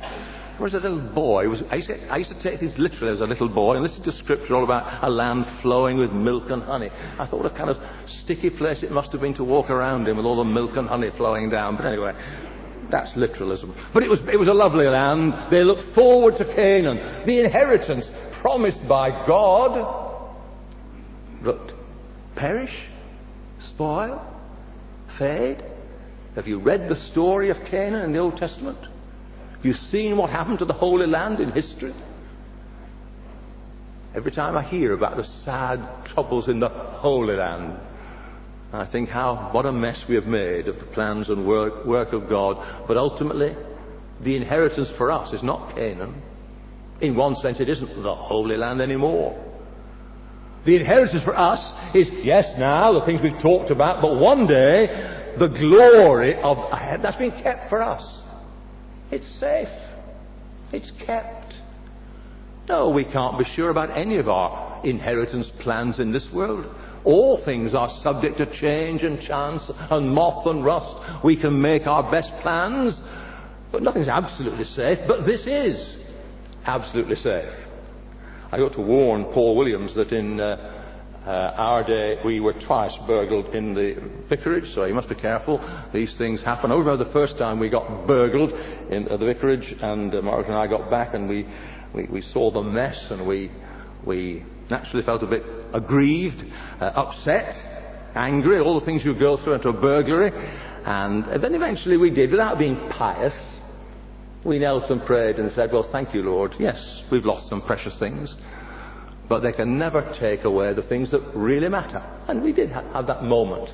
There 0.00 0.62
was 0.62 0.74
a 0.74 0.76
little 0.76 1.10
boy. 1.12 1.48
Was, 1.48 1.62
I, 1.68 1.76
used 1.76 1.88
to, 1.88 2.06
I, 2.06 2.18
used 2.18 2.30
to, 2.30 2.40
take 2.40 2.60
things 2.60 2.74
literally 2.78 3.12
as 3.12 3.20
a 3.20 3.24
little 3.24 3.48
boy 3.48 3.74
and 3.74 3.82
listen 3.82 4.04
to 4.04 4.12
scripture 4.12 4.54
all 4.54 4.62
about 4.62 5.02
a 5.02 5.10
land 5.10 5.44
flowing 5.62 5.98
with 5.98 6.12
milk 6.12 6.50
and 6.50 6.62
honey. 6.62 6.90
I 7.18 7.26
thought 7.26 7.42
what 7.42 7.52
a 7.52 7.56
kind 7.56 7.70
of 7.70 7.78
sticky 8.22 8.50
place 8.50 8.84
it 8.84 8.92
must 8.92 9.10
have 9.10 9.20
been 9.20 9.34
to 9.34 9.42
walk 9.42 9.70
around 9.70 10.06
in 10.06 10.16
with 10.16 10.24
all 10.24 10.36
the 10.36 10.44
milk 10.44 10.76
and 10.76 10.88
honey 10.88 11.08
flowing 11.16 11.50
down. 11.50 11.76
But 11.76 11.86
anyway, 11.86 12.12
that's 12.90 13.14
literalism. 13.16 13.74
But 13.92 14.02
it 14.02 14.10
was, 14.10 14.20
it 14.32 14.38
was 14.38 14.48
a 14.48 14.54
lovely 14.54 14.86
land. 14.86 15.50
They 15.50 15.62
looked 15.62 15.94
forward 15.94 16.34
to 16.38 16.44
Canaan, 16.44 17.26
the 17.26 17.44
inheritance 17.44 18.08
promised 18.40 18.80
by 18.88 19.10
God. 19.26 20.22
But 21.44 21.72
perish, 22.36 22.74
spoil, 23.74 24.22
fade. 25.18 25.62
Have 26.34 26.46
you 26.46 26.58
read 26.58 26.88
the 26.88 26.96
story 27.12 27.50
of 27.50 27.56
Canaan 27.70 28.04
in 28.04 28.12
the 28.12 28.18
Old 28.18 28.36
Testament? 28.36 28.78
Have 28.80 29.64
you 29.64 29.72
seen 29.72 30.16
what 30.16 30.30
happened 30.30 30.58
to 30.58 30.64
the 30.64 30.72
Holy 30.72 31.06
Land 31.06 31.40
in 31.40 31.52
history? 31.52 31.94
Every 34.14 34.30
time 34.30 34.56
I 34.56 34.62
hear 34.62 34.92
about 34.92 35.16
the 35.16 35.24
sad 35.24 36.06
troubles 36.06 36.48
in 36.48 36.60
the 36.60 36.68
Holy 36.68 37.34
Land, 37.34 37.78
I 38.74 38.90
think 38.90 39.08
how, 39.08 39.50
what 39.52 39.66
a 39.66 39.72
mess 39.72 40.02
we 40.08 40.16
have 40.16 40.26
made 40.26 40.66
of 40.66 40.78
the 40.78 40.86
plans 40.86 41.28
and 41.30 41.46
work, 41.46 41.84
work 41.86 42.12
of 42.12 42.28
God. 42.28 42.86
But 42.88 42.96
ultimately, 42.96 43.54
the 44.22 44.36
inheritance 44.36 44.88
for 44.98 45.12
us 45.12 45.32
is 45.32 45.42
not 45.42 45.74
Canaan. 45.74 46.22
In 47.00 47.14
one 47.14 47.36
sense, 47.36 47.60
it 47.60 47.68
isn't 47.68 48.02
the 48.02 48.14
Holy 48.14 48.56
Land 48.56 48.80
anymore. 48.80 49.40
The 50.66 50.76
inheritance 50.76 51.22
for 51.24 51.38
us 51.38 51.60
is, 51.94 52.08
yes, 52.22 52.46
now, 52.58 52.98
the 52.98 53.04
things 53.04 53.20
we've 53.22 53.40
talked 53.42 53.70
about, 53.70 54.00
but 54.00 54.18
one 54.18 54.46
day, 54.46 54.86
the 55.38 55.48
glory 55.48 56.40
of, 56.40 56.56
that's 57.02 57.16
been 57.16 57.32
kept 57.42 57.68
for 57.68 57.82
us. 57.82 58.22
It's 59.10 59.28
safe. 59.38 59.68
It's 60.72 60.90
kept. 61.04 61.54
No, 62.68 62.88
we 62.88 63.04
can't 63.04 63.38
be 63.38 63.44
sure 63.54 63.70
about 63.70 63.96
any 63.96 64.16
of 64.18 64.28
our 64.28 64.84
inheritance 64.84 65.50
plans 65.60 66.00
in 66.00 66.12
this 66.12 66.28
world. 66.34 66.66
All 67.04 67.42
things 67.44 67.74
are 67.74 67.88
subject 68.02 68.38
to 68.38 68.46
change 68.58 69.02
and 69.02 69.20
chance 69.20 69.70
and 69.90 70.14
moth 70.14 70.46
and 70.46 70.64
rust. 70.64 71.22
We 71.24 71.38
can 71.38 71.60
make 71.60 71.86
our 71.86 72.10
best 72.10 72.32
plans, 72.40 72.98
but 73.70 73.82
nothing's 73.82 74.08
absolutely 74.08 74.64
safe. 74.64 74.98
But 75.06 75.26
this 75.26 75.46
is 75.46 75.98
absolutely 76.64 77.16
safe. 77.16 77.52
I 78.50 78.58
got 78.58 78.72
to 78.74 78.80
warn 78.80 79.24
Paul 79.34 79.56
Williams 79.56 79.94
that 79.96 80.12
in 80.12 80.40
uh, 80.40 80.74
uh, 81.26 81.30
our 81.56 81.82
day 81.84 82.16
we 82.24 82.40
were 82.40 82.54
twice 82.66 82.96
burgled 83.06 83.54
in 83.54 83.74
the 83.74 83.96
vicarage, 84.28 84.72
so 84.74 84.84
you 84.84 84.94
must 84.94 85.08
be 85.08 85.14
careful. 85.14 85.58
These 85.92 86.16
things 86.18 86.42
happen. 86.42 86.70
I 86.70 86.74
remember 86.74 87.04
the 87.04 87.12
first 87.12 87.36
time 87.36 87.58
we 87.58 87.68
got 87.68 88.06
burgled 88.06 88.52
in 88.52 89.08
uh, 89.08 89.16
the 89.16 89.26
vicarage, 89.26 89.74
and 89.80 90.14
uh, 90.14 90.22
Margaret 90.22 90.48
and 90.48 90.56
I 90.56 90.66
got 90.66 90.90
back 90.90 91.14
and 91.14 91.28
we, 91.28 91.46
we, 91.94 92.04
we 92.04 92.20
saw 92.20 92.50
the 92.50 92.62
mess 92.62 93.06
and 93.10 93.26
we, 93.26 93.50
we 94.06 94.44
naturally 94.70 95.04
felt 95.04 95.22
a 95.22 95.26
bit 95.26 95.42
aggrieved, 95.74 96.42
uh, 96.80 96.84
upset, 96.84 97.52
angry, 98.14 98.60
all 98.60 98.78
the 98.80 98.86
things 98.86 99.04
you 99.04 99.18
go 99.18 99.36
through 99.42 99.54
into 99.54 99.68
a 99.68 99.72
burglary. 99.72 100.30
And 100.86 101.24
then 101.42 101.54
eventually 101.54 101.96
we 101.96 102.10
did, 102.10 102.30
without 102.30 102.58
being 102.58 102.76
pious, 102.90 103.34
we 104.44 104.58
knelt 104.58 104.90
and 104.90 105.04
prayed 105.04 105.36
and 105.36 105.50
said, 105.52 105.70
Well, 105.72 105.88
thank 105.90 106.14
you, 106.14 106.22
Lord. 106.22 106.54
Yes, 106.58 107.02
we've 107.10 107.24
lost 107.24 107.48
some 107.48 107.62
precious 107.62 107.98
things, 107.98 108.34
but 109.28 109.40
they 109.40 109.52
can 109.52 109.78
never 109.78 110.14
take 110.20 110.44
away 110.44 110.74
the 110.74 110.82
things 110.82 111.10
that 111.10 111.20
really 111.34 111.68
matter. 111.68 112.00
And 112.28 112.42
we 112.42 112.52
did 112.52 112.70
have 112.70 113.06
that 113.06 113.22
moment. 113.22 113.70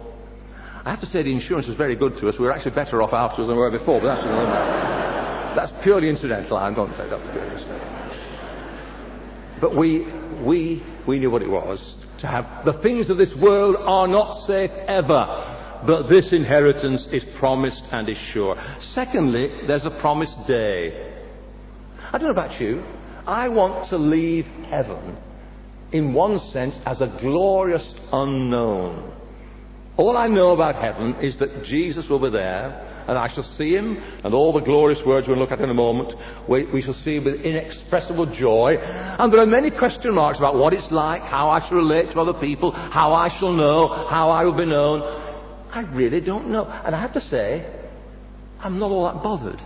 I 0.85 0.93
have 0.93 1.01
to 1.01 1.07
say 1.07 1.23
the 1.23 1.33
insurance 1.33 1.67
was 1.67 1.77
very 1.77 1.97
good 1.97 2.17
to 2.19 2.29
us. 2.29 2.37
We 2.39 2.47
were 2.47 2.53
actually 2.53 2.75
better 2.75 3.03
off 3.03 3.13
afterwards 3.13 3.49
than 3.49 3.57
we 3.57 3.63
were 3.63 3.71
before, 3.71 4.01
but 4.01 4.15
that's. 4.15 5.11
That's 5.57 5.73
purely 5.83 6.09
incidental. 6.09 6.57
I'm 6.57 6.75
to 6.75 6.97
take 6.97 7.11
that 7.11 8.30
But 9.61 9.77
we, 9.77 10.07
we 10.45 10.83
we 11.07 11.19
knew 11.19 11.31
what 11.31 11.43
it 11.43 11.51
was 11.51 11.97
to 12.21 12.27
have. 12.27 12.65
The 12.65 12.81
things 12.83 13.11
of 13.11 13.17
this 13.17 13.33
world 13.41 13.77
are 13.81 14.07
not 14.07 14.47
safe 14.47 14.71
ever, 14.87 15.83
but 15.87 16.09
this 16.09 16.33
inheritance 16.33 17.07
is 17.13 17.25
promised 17.39 17.83
and 17.91 18.09
is 18.09 18.19
sure. 18.33 18.57
Secondly, 18.95 19.51
there's 19.67 19.85
a 19.85 19.99
promised 20.01 20.37
day. 20.47 21.15
I 22.13 22.19
don't 22.19 22.25
know 22.25 22.43
about 22.43 22.61
you. 22.61 22.83
I 23.27 23.49
want 23.49 23.89
to 23.91 23.97
leave 23.97 24.45
heaven, 24.69 25.17
in 25.93 26.15
one 26.15 26.39
sense, 26.39 26.77
as 26.87 27.01
a 27.01 27.17
glorious 27.21 27.95
unknown. 28.13 29.17
All 29.97 30.17
I 30.17 30.29
know 30.29 30.53
about 30.53 30.83
heaven 30.83 31.17
is 31.23 31.39
that 31.39 31.65
Jesus 31.65 32.07
will 32.09 32.21
be 32.21 32.31
there 32.31 32.90
and 33.11 33.19
I 33.19 33.27
shall 33.35 33.43
see 33.43 33.75
him, 33.75 33.97
and 34.23 34.33
all 34.33 34.53
the 34.53 34.61
glorious 34.61 35.01
words 35.05 35.27
we'll 35.27 35.37
look 35.37 35.51
at 35.51 35.61
in 35.61 35.69
a 35.69 35.75
moment, 35.75 36.15
we, 36.49 36.65
we 36.73 36.81
shall 36.81 36.95
see 36.95 37.19
with 37.19 37.41
inexpressible 37.41 38.33
joy. 38.39 38.75
And 38.79 39.33
there 39.33 39.41
are 39.41 39.47
many 39.47 39.73
question 39.73 40.15
marks 40.15 40.39
about 40.39 40.55
what 40.55 40.73
it's 40.73 40.93
like, 40.93 41.21
how 41.23 41.51
I 41.51 41.59
shall 41.69 41.79
relate 41.79 42.13
to 42.13 42.21
other 42.21 42.39
people, 42.39 42.71
how 42.71 43.13
I 43.13 43.29
shall 43.41 43.53
know, 43.53 43.89
how 44.09 44.31
I 44.31 44.45
will 44.45 44.57
be 44.57 44.65
known. 44.65 45.03
I 45.73 45.81
really 45.93 46.21
don't 46.21 46.53
know. 46.53 46.67
And 46.67 46.95
I 46.95 47.01
have 47.01 47.13
to 47.15 47.21
say, 47.21 47.67
I'm 48.61 48.79
not 48.79 48.93
all 48.93 49.13
that 49.13 49.25
bothered. 49.25 49.61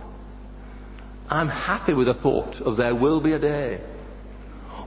I'm 1.29 1.47
happy 1.47 1.93
with 1.93 2.07
the 2.07 2.15
thought 2.15 2.55
of 2.63 2.77
there 2.77 2.95
will 2.95 3.21
be 3.21 3.33
a 3.33 3.39
day. 3.39 3.79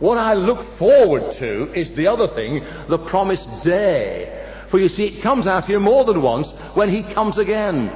What 0.01 0.18
I 0.18 0.35
look 0.35 0.79
forward 0.81 1.37
to 1.38 1.73
is 1.79 1.97
the 1.97 2.09
other 2.09 2.27
thing, 2.35 2.59
the 2.90 3.07
promised 3.09 3.49
day. 3.62 4.66
For 4.73 4.81
you 4.81 4.88
see, 4.88 5.05
it 5.05 5.23
comes 5.23 5.47
out 5.47 5.64
here 5.64 5.79
more 5.79 6.05
than 6.05 6.23
once 6.23 6.53
when 6.75 6.90
he 6.90 7.14
comes 7.14 7.38
again. 7.38 7.88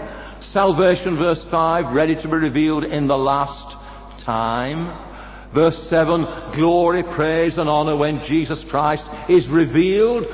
Salvation, 0.51 1.17
verse 1.17 1.45
5, 1.51 1.95
ready 1.95 2.15
to 2.17 2.23
be 2.23 2.35
revealed 2.35 2.85
in 2.85 3.07
the 3.07 3.17
last 3.17 3.77
time. 4.25 5.53
Verse 5.55 5.77
7, 5.89 6.25
glory, 6.57 7.03
praise, 7.15 7.59
and 7.59 7.69
honor 7.69 7.97
when 7.97 8.23
Jesus 8.27 8.63
Christ 8.69 9.05
is 9.29 9.49
revealed, 9.49 10.25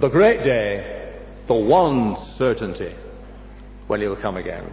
the 0.00 0.08
great 0.08 0.44
day. 0.44 1.22
the 1.48 1.54
one 1.54 2.16
certainty 2.36 2.94
when 3.86 4.00
he'll 4.00 4.20
come 4.20 4.36
again. 4.36 4.70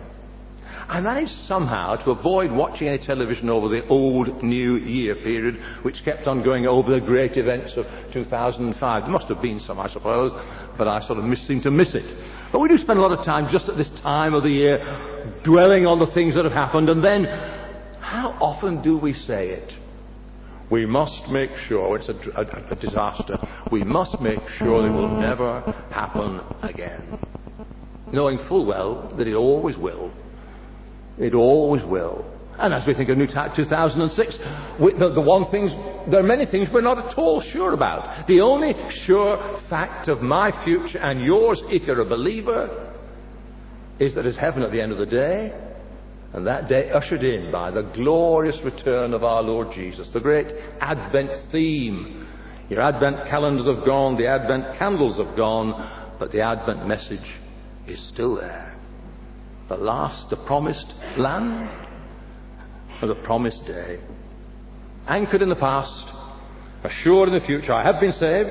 I 0.88 1.00
managed 1.00 1.32
somehow 1.46 1.96
to 1.98 2.12
avoid 2.12 2.52
watching 2.52 2.88
any 2.88 2.98
television 2.98 3.50
over 3.50 3.70
the 3.70 3.86
old 3.88 4.44
New 4.44 4.76
Year 4.78 5.16
period, 5.16 5.56
which 5.84 6.04
kept 6.04 6.28
on 6.28 6.44
going 6.44 6.66
over 6.66 6.92
the 6.92 7.06
great 7.06 7.38
events 7.38 7.74
of 7.78 7.86
2005. 8.14 9.04
There 9.04 9.12
must 9.12 9.30
have 9.30 9.42
been 9.42 9.60
some, 9.60 9.80
I 9.80 9.90
suppose, 9.90 10.32
but 10.78 10.88
I 10.88 11.00
sort 11.08 11.20
of 11.20 11.38
seemed 11.40 11.64
to 11.64 11.72
miss 11.72 11.96
it. 11.96 12.41
But 12.52 12.60
we 12.60 12.70
do 12.70 12.78
spend 12.78 13.00
a 13.00 13.02
lot 13.02 13.18
of 13.18 13.26
time 13.26 13.50
just 13.52 13.70
at 13.70 13.78
this 13.78 13.90
time 14.02 14.34
of 14.34 14.44
the 14.44 14.50
year 14.50 14.78
dwelling 15.44 15.86
on 15.86 16.00
the 16.00 16.12
things 16.14 16.36
that 16.36 16.44
have 16.44 16.54
happened, 16.54 16.90
and 16.90 17.04
then 17.04 17.26
how 18.00 18.38
often 18.42 18.82
do 18.82 18.98
we 18.98 19.14
say 19.14 19.50
it? 19.50 19.72
We 20.70 20.86
must 20.86 21.28
make 21.30 21.50
sure 21.68 21.98
it's 21.98 22.10
a, 22.10 22.14
a, 22.14 22.72
a 22.72 22.76
disaster. 22.76 23.38
We 23.72 23.84
must 23.84 24.20
make 24.22 24.40
sure 24.58 24.86
it 24.88 24.92
will 24.92 25.20
never 25.20 25.62
happen 25.92 26.40
again. 26.62 27.20
Knowing 28.12 28.40
full 28.48 28.66
well 28.66 29.14
that 29.18 29.28
it 29.28 29.36
always 29.36 29.78
will 29.78 30.12
it 31.18 31.34
always 31.34 31.84
will. 31.86 32.26
And 32.62 32.76
as 32.76 32.86
we 32.86 32.94
think 32.94 33.10
of 33.10 33.18
New 33.18 33.26
2006, 33.26 34.38
we, 34.80 34.94
the, 34.94 35.10
the 35.16 35.22
one 35.22 35.50
things, 35.50 35.72
there 36.12 36.20
are 36.20 36.24
many 36.24 36.46
things 36.46 36.70
we're 36.72 36.82
not 36.82 37.00
at 37.00 37.18
all 37.18 37.42
sure 37.42 37.74
about. 37.74 38.28
The 38.28 38.42
only 38.42 38.74
sure 39.06 39.60
fact 39.68 40.08
of 40.08 40.22
my 40.22 40.52
future 40.64 41.00
and 41.00 41.22
yours, 41.22 41.62
if 41.66 41.88
you're 41.88 42.02
a 42.02 42.06
believer, 42.06 42.94
is 44.00 44.14
that 44.14 44.28
it's 44.28 44.38
heaven 44.38 44.62
at 44.62 44.72
the 44.72 44.80
end 44.80 44.92
of 44.92 45.00
the 45.00 45.08
day, 45.08 45.52
and 46.34 46.46
that 46.46 46.70
day 46.70 46.92
ushered 46.92 47.24
in 47.24 47.52
by 47.52 47.72
the 47.72 47.82
glorious 47.96 48.60
return 48.64 49.14
of 49.16 49.24
our 49.24 49.42
Lord 49.42 49.70
Jesus, 49.74 50.12
the 50.14 50.20
great 50.20 50.48
Advent 50.80 51.32
theme. 51.52 52.28
Your 52.70 52.82
Advent 52.82 53.28
calendars 53.28 53.66
have 53.66 53.86
gone, 53.86 54.18
the 54.18 54.28
Advent 54.28 54.78
candles 54.78 55.18
have 55.18 55.36
gone, 55.36 56.16
but 56.20 56.32
the 56.32 56.42
Advent 56.42 56.88
message 56.88 57.20
is 57.88 58.08
still 58.10 58.36
there 58.36 58.72
the 59.72 59.78
last, 59.78 60.30
the 60.30 60.36
promised 60.36 60.94
land, 61.18 61.70
or 63.02 63.08
the 63.08 63.16
promised 63.16 63.66
day. 63.66 64.00
Anchored 65.08 65.42
in 65.42 65.50
the 65.50 65.56
past, 65.56 66.06
assured 66.84 67.30
in 67.30 67.36
the 67.36 67.46
future, 67.46 67.74
I 67.74 67.84
have 67.84 68.00
been 68.00 68.14
saved, 68.14 68.50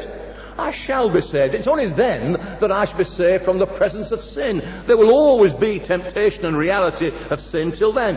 I 0.59 0.75
shall 0.87 1.13
be 1.13 1.21
saved. 1.21 1.55
It's 1.55 1.69
only 1.69 1.89
then 1.89 2.33
that 2.61 2.71
I 2.71 2.85
shall 2.85 2.99
be 2.99 3.05
saved 3.05 3.45
from 3.45 3.59
the 3.59 3.67
presence 3.67 4.13
of 4.13 4.21
sin. 4.21 4.61
There 4.87 4.97
will 4.97 5.11
always 5.11 5.55
be 5.55 5.79
temptation 5.79 6.45
and 6.45 6.57
reality 6.57 7.09
of 7.31 7.39
sin 7.39 7.73
till 7.79 7.95
then. 7.95 8.17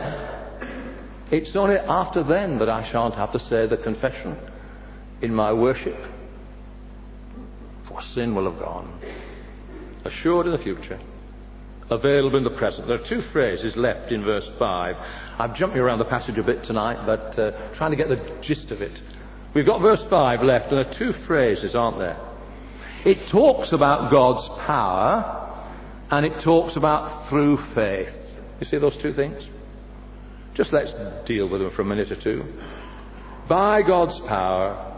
It's 1.32 1.56
only 1.56 1.78
after 1.78 2.24
then 2.24 2.60
that 2.60 2.70
I 2.70 2.90
shan't 2.92 3.16
have 3.16 3.32
to 3.32 3.40
say 3.40 3.68
the 3.68 3.78
confession 3.78 4.38
in 5.22 5.34
my 5.34 5.54
worship, 5.54 5.96
for 7.88 8.02
sin 8.14 8.36
will 8.36 8.52
have 8.52 8.60
gone. 8.60 9.00
Assured 10.06 10.48
in 10.48 10.52
the 10.52 10.58
future 10.58 11.00
available 11.90 12.38
in 12.38 12.44
the 12.44 12.58
present. 12.58 12.88
There 12.88 13.00
are 13.00 13.10
two 13.10 13.22
phrases 13.32 13.76
left 13.76 14.12
in 14.12 14.24
verse 14.24 14.50
5. 14.58 14.96
I've 15.40 15.56
jumped 15.56 15.78
around 15.78 16.00
the 16.00 16.06
passage 16.06 16.38
a 16.38 16.44
bit 16.44 16.64
tonight, 16.64 17.06
but 17.06 17.38
uh, 17.40 17.76
trying 17.76 17.92
to 17.92 17.98
get 17.98 18.08
the 18.08 18.40
gist 18.42 18.72
of 18.72 18.82
it. 18.82 18.98
We've 19.54 19.66
got 19.66 19.82
verse 19.82 20.04
5 20.10 20.42
left, 20.42 20.72
and 20.72 20.78
there 20.78 20.90
are 20.90 20.98
two 20.98 21.12
phrases, 21.28 21.76
aren't 21.76 22.00
there? 22.00 22.18
It 23.06 23.30
talks 23.32 23.74
about 23.74 24.12
God's 24.12 24.48
power, 24.66 25.66
and 26.10 26.26
it 26.26 26.44
talks 26.44 26.76
about 26.76 27.30
through 27.30 27.58
faith. 27.76 28.14
You 28.60 28.66
see 28.66 28.78
those 28.78 28.98
two 29.02 29.14
things? 29.14 29.48
Just 30.56 30.72
let's 30.72 30.94
deal 31.28 31.50
with 31.50 31.62
them 31.62 31.72
for 31.76 31.82
a 31.82 31.86
minute 31.86 32.12
or 32.12 32.22
two. 32.22 32.44
By 33.50 33.82
God's 33.82 34.20
power, 34.28 34.90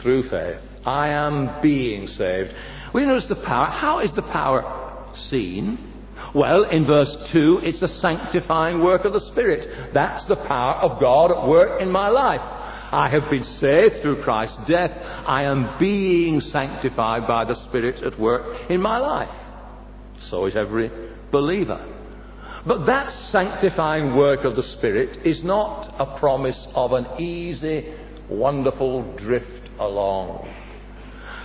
through 0.00 0.28
faith, 0.30 0.60
I 0.86 1.08
am 1.08 1.60
being 1.62 2.06
saved. 2.06 2.50
We 2.94 3.04
notice 3.04 3.28
the 3.28 3.36
power. 3.36 3.66
How 3.66 4.00
is 4.00 4.14
the 4.16 4.22
power 4.22 4.81
seen? 5.16 5.92
Well, 6.34 6.64
in 6.64 6.86
verse 6.86 7.14
2, 7.32 7.60
it's 7.62 7.80
the 7.80 7.88
sanctifying 7.88 8.82
work 8.82 9.04
of 9.04 9.12
the 9.12 9.20
Spirit. 9.32 9.92
That's 9.92 10.26
the 10.26 10.36
power 10.36 10.76
of 10.76 11.00
God 11.00 11.30
at 11.30 11.48
work 11.48 11.80
in 11.80 11.90
my 11.90 12.08
life. 12.08 12.40
I 12.40 13.08
have 13.10 13.30
been 13.30 13.42
saved 13.42 14.02
through 14.02 14.22
Christ's 14.22 14.58
death. 14.68 14.90
I 14.92 15.44
am 15.44 15.78
being 15.78 16.40
sanctified 16.40 17.26
by 17.26 17.44
the 17.44 17.56
Spirit 17.68 18.02
at 18.02 18.18
work 18.18 18.70
in 18.70 18.80
my 18.80 18.98
life. 18.98 19.30
So 20.28 20.46
is 20.46 20.56
every 20.56 20.90
believer. 21.30 21.88
But 22.66 22.86
that 22.86 23.10
sanctifying 23.30 24.16
work 24.16 24.44
of 24.44 24.56
the 24.56 24.62
Spirit 24.62 25.26
is 25.26 25.42
not 25.42 25.94
a 25.98 26.18
promise 26.18 26.68
of 26.74 26.92
an 26.92 27.20
easy, 27.20 27.94
wonderful 28.30 29.16
drift 29.16 29.70
along. 29.80 30.61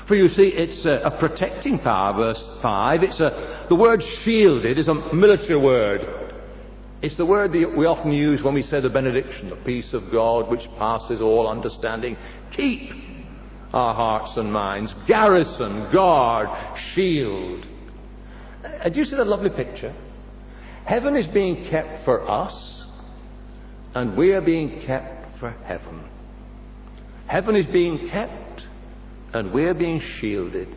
For 0.08 0.16
you 0.16 0.30
see, 0.30 0.54
it's 0.56 0.86
a, 0.86 1.08
a 1.08 1.20
protecting 1.20 1.80
power, 1.80 2.14
verse 2.14 2.44
5. 2.62 3.04
It's 3.04 3.20
a, 3.20 3.66
the 3.68 3.76
word 3.76 4.02
shielded 4.24 4.80
is 4.80 4.88
a 4.88 5.14
military 5.14 5.60
word. 5.60 6.02
It's 7.02 7.18
the 7.18 7.26
word 7.26 7.52
that 7.52 7.76
we 7.78 7.86
often 7.86 8.12
use 8.12 8.42
when 8.42 8.54
we 8.54 8.64
say 8.64 8.80
the 8.80 8.90
benediction, 8.90 9.50
the 9.50 9.58
peace 9.58 9.94
of 9.94 10.12
God 10.12 10.50
which 10.50 10.68
passes 10.80 11.22
all 11.22 11.48
understanding. 11.48 12.18
Keep 12.56 12.92
our 13.74 13.94
hearts 13.94 14.34
and 14.38 14.52
minds, 14.52 14.96
garrison, 15.08 15.92
guard, 15.94 16.48
shield. 16.94 17.68
Uh, 18.64 18.90
do 18.90 19.00
you 19.00 19.06
see 19.06 19.16
that 19.16 19.28
lovely 19.28 19.50
picture? 19.50 19.94
Heaven 20.86 21.18
is 21.18 21.28
being 21.28 21.70
kept 21.70 22.06
for 22.06 22.30
us, 22.30 22.86
and 23.94 24.18
we 24.18 24.32
are 24.32 24.42
being 24.42 24.82
kept 24.86 25.38
for 25.40 25.52
heaven. 25.66 26.10
Heaven 27.28 27.58
is 27.58 27.66
being 27.68 28.10
kept 28.10 28.47
and 29.34 29.54
we're 29.54 29.74
being 29.74 30.02
shielded. 30.20 30.68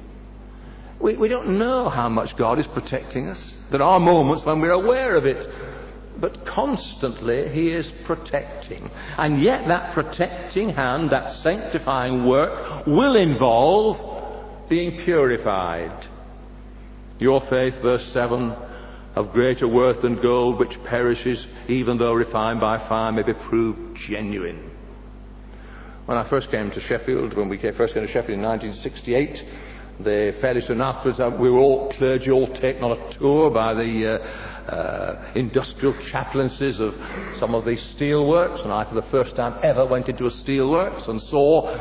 We, 1.01 1.17
we 1.17 1.29
don't 1.29 1.59
know 1.59 1.89
how 1.89 2.09
much 2.09 2.37
God 2.37 2.59
is 2.59 2.67
protecting 2.75 3.29
us. 3.29 3.55
There 3.73 3.83
are 3.83 3.99
moments 3.99 4.45
when 4.45 4.61
we're 4.61 4.71
aware 4.71 5.17
of 5.17 5.25
it, 5.25 5.47
but 6.21 6.45
constantly 6.47 7.49
He 7.49 7.69
is 7.69 7.91
protecting. 8.07 8.91
And 9.17 9.43
yet, 9.43 9.67
that 9.69 9.95
protecting 9.95 10.71
hand, 10.71 11.11
that 11.11 11.31
sanctifying 11.43 12.27
work, 12.27 12.87
will 12.87 13.17
involve 13.17 14.69
being 14.69 15.03
purified. 15.05 16.07
Your 17.19 17.41
faith, 17.49 17.75
verse 17.83 18.09
7, 18.13 18.51
of 19.17 19.33
greater 19.33 19.67
worth 19.67 20.03
than 20.03 20.21
gold 20.23 20.59
which 20.59 20.77
perishes, 20.87 21.45
even 21.69 21.99
though 21.99 22.13
refined 22.13 22.61
by 22.61 22.79
fire, 22.89 23.13
may 23.13 23.23
be 23.23 23.33
proved 23.49 23.99
genuine 24.09 24.70
when 26.11 26.19
I 26.19 26.29
first 26.29 26.51
came 26.51 26.73
to 26.73 26.81
Sheffield, 26.81 27.37
when 27.37 27.49
we 27.49 27.57
first 27.57 27.95
came 27.95 28.05
to 28.05 28.13
Sheffield 28.13 28.37
in 28.37 28.43
1968, 28.43 30.03
the 30.03 30.37
fairly 30.41 30.61
soon 30.61 30.81
afterwards, 30.81 31.21
uh, 31.21 31.31
we 31.39 31.49
were 31.49 31.61
all 31.61 31.89
clergy, 31.97 32.33
all 32.33 32.53
taken 32.55 32.83
on 32.83 32.99
a 32.99 33.17
tour 33.17 33.49
by 33.49 33.75
the 33.75 34.19
uh, 34.19 34.75
uh, 34.75 35.33
industrial 35.37 35.95
chaplaincies 36.11 36.81
of 36.81 36.95
some 37.39 37.55
of 37.55 37.65
these 37.65 37.79
steelworks, 37.95 38.61
and 38.65 38.73
I, 38.73 38.89
for 38.89 38.97
the 38.97 39.07
first 39.13 39.37
time 39.37 39.61
ever, 39.63 39.87
went 39.87 40.09
into 40.09 40.27
a 40.27 40.31
steelworks 40.31 41.09
and 41.09 41.23
saw 41.23 41.79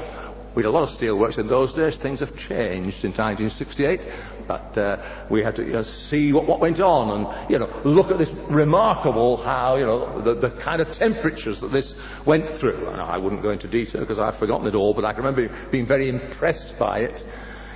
we 0.56 0.64
had 0.64 0.70
a 0.70 0.72
lot 0.72 0.90
of 0.90 1.00
steelworks 1.00 1.38
in 1.38 1.48
those 1.48 1.74
days. 1.74 1.98
Things 2.02 2.20
have 2.22 2.36
changed 2.50 2.98
since 3.02 3.18
1968, 3.18 4.48
but 4.48 4.78
uh, 4.78 5.28
we 5.30 5.44
had 5.44 5.56
to 5.56 5.64
you 5.64 5.74
know, 5.74 5.84
see 6.10 6.34
what, 6.34 6.48
what 6.48 6.60
went 6.60 6.80
on 6.80 7.22
and 7.22 7.52
you 7.52 7.60
know 7.60 7.82
look 7.86 8.12
at 8.12 8.18
this 8.18 8.30
remarkable 8.50 9.38
how 9.44 9.76
you 9.78 9.86
know 9.86 10.22
the, 10.24 10.34
the 10.36 10.60
kind 10.64 10.82
of 10.82 10.88
temperatures 10.98 11.62
that 11.62 11.72
this 11.72 11.94
went 12.26 12.46
through. 12.60 12.90
And 12.90 13.00
I 13.00 13.18
wouldn't 13.18 13.44
go 13.44 13.52
into 13.52 13.68
detail 13.68 14.02
because 14.02 14.20
I've 14.20 14.40
forgotten 14.40 14.68
it 14.68 14.76
all, 14.76 14.94
but 14.94 15.06
I 15.06 15.14
can 15.14 15.24
remember 15.24 15.70
being 15.72 15.88
very 15.88 16.10
impressed 16.10 16.74
by 16.80 17.00
it. 17.00 17.22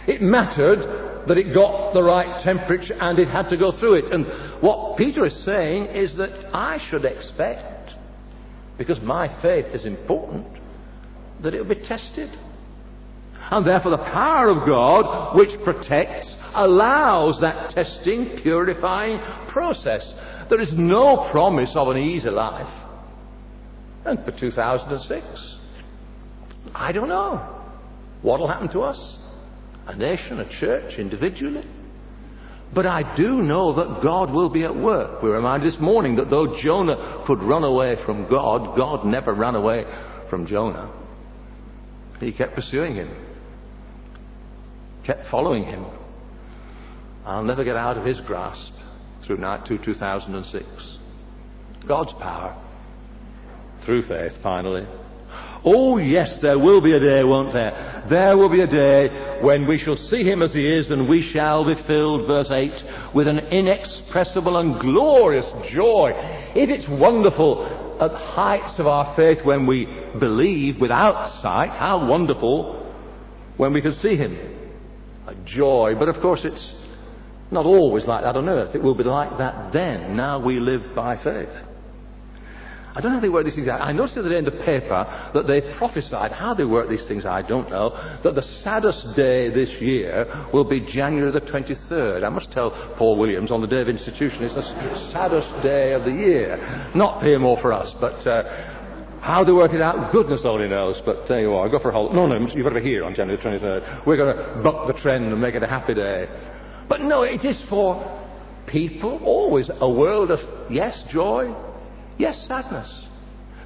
It 0.07 0.21
mattered 0.21 0.81
that 1.27 1.37
it 1.37 1.53
got 1.53 1.93
the 1.93 2.03
right 2.03 2.41
temperature 2.43 2.95
and 2.99 3.17
it 3.19 3.29
had 3.29 3.47
to 3.49 3.57
go 3.57 3.71
through 3.79 3.99
it. 3.99 4.11
And 4.11 4.61
what 4.61 4.97
Peter 4.97 5.25
is 5.25 5.45
saying 5.45 5.85
is 5.85 6.17
that 6.17 6.49
I 6.53 6.79
should 6.89 7.05
expect, 7.05 7.91
because 8.77 8.99
my 9.01 9.27
faith 9.41 9.67
is 9.73 9.85
important, 9.85 10.47
that 11.41 11.53
it 11.53 11.59
will 11.59 11.75
be 11.75 11.87
tested. 11.87 12.29
And 13.51 13.65
therefore, 13.65 13.91
the 13.91 13.97
power 13.97 14.49
of 14.49 14.67
God, 14.67 15.37
which 15.37 15.49
protects, 15.63 16.35
allows 16.53 17.39
that 17.41 17.71
testing, 17.71 18.39
purifying 18.41 19.19
process. 19.49 20.13
There 20.49 20.61
is 20.61 20.71
no 20.73 21.29
promise 21.31 21.73
of 21.75 21.89
an 21.89 21.97
easy 21.97 22.29
life. 22.29 22.71
And 24.05 24.23
for 24.25 24.31
2006, 24.31 25.57
I 26.73 26.91
don't 26.91 27.09
know 27.09 27.61
what 28.21 28.39
will 28.39 28.47
happen 28.47 28.69
to 28.69 28.81
us, 28.81 29.17
a 29.87 29.95
nation, 29.95 30.39
a 30.39 30.59
church, 30.59 30.97
individually. 30.97 31.63
But 32.73 32.85
I 32.85 33.15
do 33.15 33.41
know 33.43 33.75
that 33.75 34.01
God 34.01 34.33
will 34.33 34.49
be 34.49 34.63
at 34.63 34.75
work. 34.75 35.21
We 35.21 35.29
were 35.29 35.35
reminded 35.35 35.71
this 35.71 35.79
morning 35.79 36.15
that 36.15 36.29
though 36.29 36.57
Jonah 36.59 37.23
could 37.27 37.43
run 37.43 37.63
away 37.63 37.97
from 38.05 38.27
God, 38.29 38.75
God 38.75 39.05
never 39.05 39.33
ran 39.33 39.55
away 39.55 39.83
from 40.29 40.47
Jonah. 40.47 40.91
He 42.19 42.31
kept 42.31 42.55
pursuing 42.55 42.95
him 42.95 43.32
kept 45.05 45.29
following 45.29 45.63
him. 45.63 45.85
I'll 47.25 47.43
never 47.43 47.63
get 47.63 47.75
out 47.75 47.97
of 47.97 48.05
his 48.05 48.19
grasp 48.21 48.73
through 49.25 49.37
night 49.37 49.65
to 49.67 49.77
2006. 49.77 50.97
God's 51.87 52.13
power 52.13 52.61
through 53.85 54.07
faith, 54.07 54.33
finally. 54.41 54.85
Oh 55.65 55.97
yes, 55.97 56.39
there 56.41 56.59
will 56.59 56.81
be 56.81 56.93
a 56.93 56.99
day, 56.99 57.23
won't 57.23 57.53
there? 57.53 58.05
There 58.09 58.35
will 58.35 58.49
be 58.49 58.61
a 58.61 58.67
day 58.67 59.39
when 59.41 59.65
we 59.65 59.77
shall 59.77 59.95
see 59.95 60.23
him 60.23 60.41
as 60.41 60.53
he 60.53 60.59
is 60.59 60.91
and 60.91 61.07
we 61.07 61.29
shall 61.31 61.65
be 61.65 61.81
filled, 61.87 62.27
verse 62.27 62.51
8, 62.51 63.13
with 63.15 63.27
an 63.27 63.39
inexpressible 63.39 64.57
and 64.57 64.79
glorious 64.81 65.49
joy. 65.71 66.11
If 66.53 66.69
it's 66.69 66.87
wonderful 66.89 67.97
at 68.01 68.11
the 68.11 68.17
heights 68.17 68.77
of 68.77 68.87
our 68.87 69.15
faith 69.15 69.39
when 69.45 69.65
we 69.65 69.85
believe 70.19 70.81
without 70.81 71.41
sight, 71.41 71.69
how 71.69 72.09
wonderful 72.09 72.93
when 73.55 73.71
we 73.71 73.81
can 73.81 73.93
see 73.93 74.17
him. 74.17 74.52
A 75.27 75.35
joy. 75.45 75.93
But 75.97 76.09
of 76.09 76.21
course 76.21 76.41
it's 76.43 76.73
not 77.51 77.65
always 77.65 78.05
like 78.05 78.23
that 78.23 78.35
on 78.35 78.49
earth. 78.49 78.75
It 78.75 78.81
will 78.81 78.95
be 78.95 79.03
like 79.03 79.37
that 79.37 79.71
then. 79.73 80.15
Now 80.15 80.43
we 80.43 80.59
live 80.59 80.95
by 80.95 81.21
faith. 81.23 81.49
I 82.95 83.01
don't 83.01 83.11
know 83.11 83.17
how 83.17 83.21
they 83.21 83.29
work 83.29 83.45
these 83.45 83.55
things 83.55 83.67
out. 83.67 83.81
I 83.81 83.91
noticed 83.91 84.13
the 84.13 84.21
other 84.21 84.29
day 84.29 84.37
in 84.37 84.45
the 84.45 84.51
paper 84.51 85.31
that 85.33 85.47
they 85.47 85.61
prophesied, 85.79 86.31
how 86.31 86.53
they 86.53 86.63
work 86.63 86.89
these 86.89 87.07
things 87.07 87.25
I 87.25 87.41
don't 87.41 87.69
know, 87.69 87.89
that 88.23 88.35
the 88.35 88.43
saddest 88.61 89.15
day 89.15 89.49
this 89.49 89.69
year 89.81 90.47
will 90.53 90.63
be 90.63 90.79
January 90.79 91.31
the 91.31 91.41
23rd. 91.41 92.23
I 92.23 92.29
must 92.29 92.51
tell 92.51 92.69
Paul 92.97 93.17
Williams 93.17 93.51
on 93.51 93.61
the 93.61 93.67
day 93.67 93.81
of 93.81 93.89
institution, 93.89 94.43
it's 94.43 94.53
the 94.53 95.09
saddest 95.11 95.49
day 95.63 95.93
of 95.93 96.05
the 96.05 96.11
year. 96.11 96.91
Not 96.93 97.19
for 97.19 97.27
him 97.27 97.45
or 97.45 97.59
for 97.61 97.73
us, 97.73 97.91
but 97.99 98.27
uh, 98.27 98.82
how 99.23 99.43
they 99.43 99.53
work 99.53 99.73
it 99.73 99.81
out, 99.81 100.11
goodness 100.11 100.41
only 100.45 100.67
knows. 100.67 101.01
But 101.05 101.27
there 101.27 101.41
you 101.41 101.53
are. 101.53 101.69
Go 101.69 101.79
for 101.79 101.89
a 101.89 101.93
whole. 101.93 102.13
No, 102.13 102.27
no, 102.27 102.37
you've 102.39 102.63
got 102.63 102.69
to 102.69 102.81
be 102.81 102.87
here 102.87 103.03
on 103.03 103.15
January 103.15 103.41
23rd. 103.41 104.05
We're 104.05 104.17
going 104.17 104.35
to 104.35 104.61
buck 104.61 104.87
the 104.87 104.99
trend 105.01 105.25
and 105.25 105.41
make 105.41 105.55
it 105.55 105.63
a 105.63 105.67
happy 105.67 105.93
day. 105.93 106.27
But 106.89 107.01
no, 107.01 107.23
it 107.23 107.43
is 107.45 107.63
for 107.69 108.21
people, 108.67 109.21
always 109.23 109.69
a 109.73 109.89
world 109.89 110.31
of, 110.31 110.39
yes, 110.69 111.03
joy, 111.09 111.53
Yes, 112.17 112.45
sadness. 112.47 113.07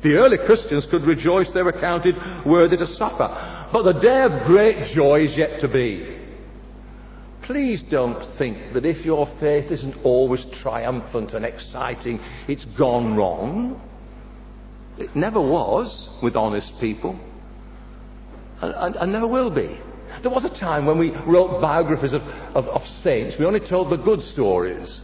The 0.03 0.13
early 0.13 0.37
Christians 0.45 0.87
could 0.89 1.05
rejoice 1.05 1.49
they 1.53 1.63
were 1.63 1.73
counted 1.73 2.15
worthy 2.45 2.77
to 2.77 2.87
suffer. 2.87 3.69
But 3.73 3.83
the 3.83 3.99
day 3.99 4.21
of 4.21 4.45
great 4.45 4.95
joy 4.95 5.25
is 5.25 5.35
yet 5.35 5.59
to 5.61 5.67
be. 5.67 6.19
Please 7.43 7.83
don't 7.89 8.37
think 8.37 8.73
that 8.73 8.85
if 8.85 9.05
your 9.05 9.27
faith 9.39 9.71
isn't 9.71 9.95
always 10.03 10.45
triumphant 10.61 11.31
and 11.31 11.45
exciting, 11.45 12.19
it's 12.47 12.65
gone 12.77 13.15
wrong. 13.15 13.81
It 14.97 15.15
never 15.15 15.39
was 15.39 16.09
with 16.23 16.35
honest 16.35 16.71
people, 16.81 17.19
and, 18.61 18.73
and, 18.75 18.95
and 18.95 19.11
never 19.11 19.27
will 19.27 19.53
be. 19.53 19.79
There 20.23 20.31
was 20.31 20.45
a 20.45 20.59
time 20.59 20.85
when 20.85 20.97
we 20.97 21.11
wrote 21.27 21.61
biographies 21.61 22.13
of, 22.13 22.21
of, 22.21 22.65
of 22.65 22.81
saints, 23.03 23.35
we 23.37 23.45
only 23.45 23.59
told 23.59 23.91
the 23.91 23.97
good 23.97 24.21
stories. 24.21 25.01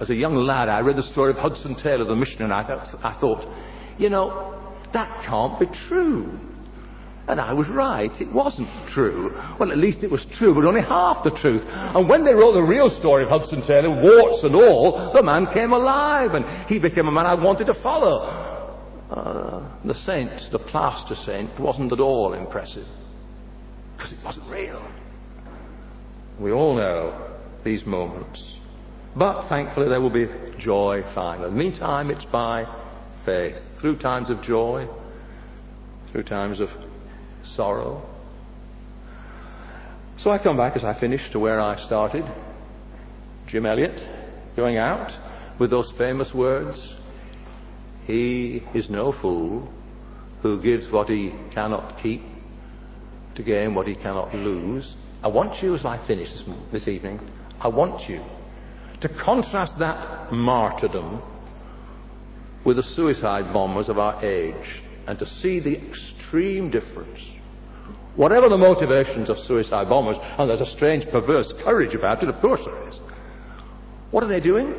As 0.00 0.08
a 0.08 0.14
young 0.14 0.34
lad, 0.34 0.70
I 0.70 0.80
read 0.80 0.96
the 0.96 1.02
story 1.02 1.32
of 1.32 1.36
Hudson 1.36 1.76
Taylor, 1.82 2.04
the 2.04 2.16
missionary, 2.16 2.44
and 2.44 2.54
I 2.54 3.10
I 3.10 3.20
thought, 3.20 3.44
you 3.98 4.08
know, 4.08 4.58
that 4.94 5.26
can't 5.26 5.60
be 5.60 5.66
true. 5.88 6.38
And 7.28 7.38
I 7.40 7.52
was 7.52 7.68
right. 7.68 8.10
It 8.18 8.32
wasn't 8.32 8.68
true. 8.88 9.30
Well, 9.60 9.70
at 9.70 9.78
least 9.78 10.02
it 10.02 10.10
was 10.10 10.26
true, 10.38 10.54
but 10.54 10.64
only 10.64 10.80
half 10.80 11.22
the 11.22 11.30
truth. 11.30 11.62
And 11.66 12.08
when 12.08 12.24
they 12.24 12.32
wrote 12.32 12.54
the 12.54 12.62
real 12.62 12.88
story 12.88 13.22
of 13.22 13.28
Hudson 13.28 13.62
Taylor, 13.66 13.90
warts 13.90 14.42
and 14.42 14.56
all, 14.56 15.12
the 15.14 15.22
man 15.22 15.46
came 15.52 15.72
alive 15.72 16.30
and 16.32 16.66
he 16.66 16.80
became 16.80 17.06
a 17.06 17.12
man 17.12 17.26
I 17.26 17.34
wanted 17.34 17.66
to 17.66 17.74
follow. 17.82 18.49
Uh, 19.10 19.68
the 19.84 19.94
saint, 19.94 20.30
the 20.52 20.58
plaster 20.58 21.16
saint, 21.26 21.58
wasn't 21.58 21.92
at 21.92 21.98
all 21.98 22.32
impressive 22.32 22.86
because 23.96 24.12
it 24.12 24.18
wasn't 24.24 24.48
real. 24.48 24.88
We 26.38 26.52
all 26.52 26.76
know 26.76 27.36
these 27.64 27.84
moments. 27.84 28.56
But 29.16 29.48
thankfully, 29.48 29.88
there 29.88 30.00
will 30.00 30.10
be 30.10 30.26
joy 30.60 31.02
finally. 31.14 31.50
Meantime, 31.50 32.10
it's 32.10 32.24
by 32.26 32.64
faith. 33.26 33.56
Through 33.80 33.98
times 33.98 34.30
of 34.30 34.42
joy, 34.42 34.86
through 36.12 36.22
times 36.22 36.60
of 36.60 36.68
sorrow. 37.42 38.08
So 40.18 40.30
I 40.30 40.40
come 40.40 40.56
back 40.56 40.76
as 40.76 40.84
I 40.84 40.98
finish 41.00 41.20
to 41.32 41.40
where 41.40 41.60
I 41.60 41.76
started. 41.84 42.24
Jim 43.48 43.66
Elliot 43.66 44.00
going 44.54 44.78
out 44.78 45.10
with 45.58 45.70
those 45.70 45.92
famous 45.98 46.32
words 46.32 46.94
He 48.10 48.60
is 48.74 48.90
no 48.90 49.12
fool 49.22 49.72
who 50.42 50.60
gives 50.60 50.90
what 50.90 51.08
he 51.08 51.32
cannot 51.54 52.02
keep 52.02 52.20
to 53.36 53.42
gain 53.44 53.72
what 53.72 53.86
he 53.86 53.94
cannot 53.94 54.34
lose. 54.34 54.96
I 55.22 55.28
want 55.28 55.62
you, 55.62 55.76
as 55.76 55.84
I 55.84 56.04
finish 56.08 56.28
this, 56.28 56.42
this 56.72 56.88
evening, 56.88 57.20
I 57.60 57.68
want 57.68 58.08
you 58.08 58.20
to 59.00 59.08
contrast 59.08 59.74
that 59.78 60.32
martyrdom 60.32 61.22
with 62.64 62.78
the 62.78 62.82
suicide 62.82 63.52
bombers 63.52 63.88
of 63.88 64.00
our 64.00 64.24
age 64.24 64.82
and 65.06 65.16
to 65.16 65.26
see 65.26 65.60
the 65.60 65.78
extreme 65.78 66.68
difference. 66.68 67.20
Whatever 68.16 68.48
the 68.48 68.58
motivations 68.58 69.30
of 69.30 69.38
suicide 69.46 69.88
bombers, 69.88 70.16
and 70.20 70.50
there's 70.50 70.60
a 70.60 70.76
strange 70.76 71.08
perverse 71.12 71.54
courage 71.62 71.94
about 71.94 72.24
it, 72.24 72.28
of 72.28 72.40
course 72.40 72.60
there 72.64 72.88
is. 72.88 72.98
What 74.10 74.24
are 74.24 74.28
they 74.28 74.40
doing? 74.40 74.74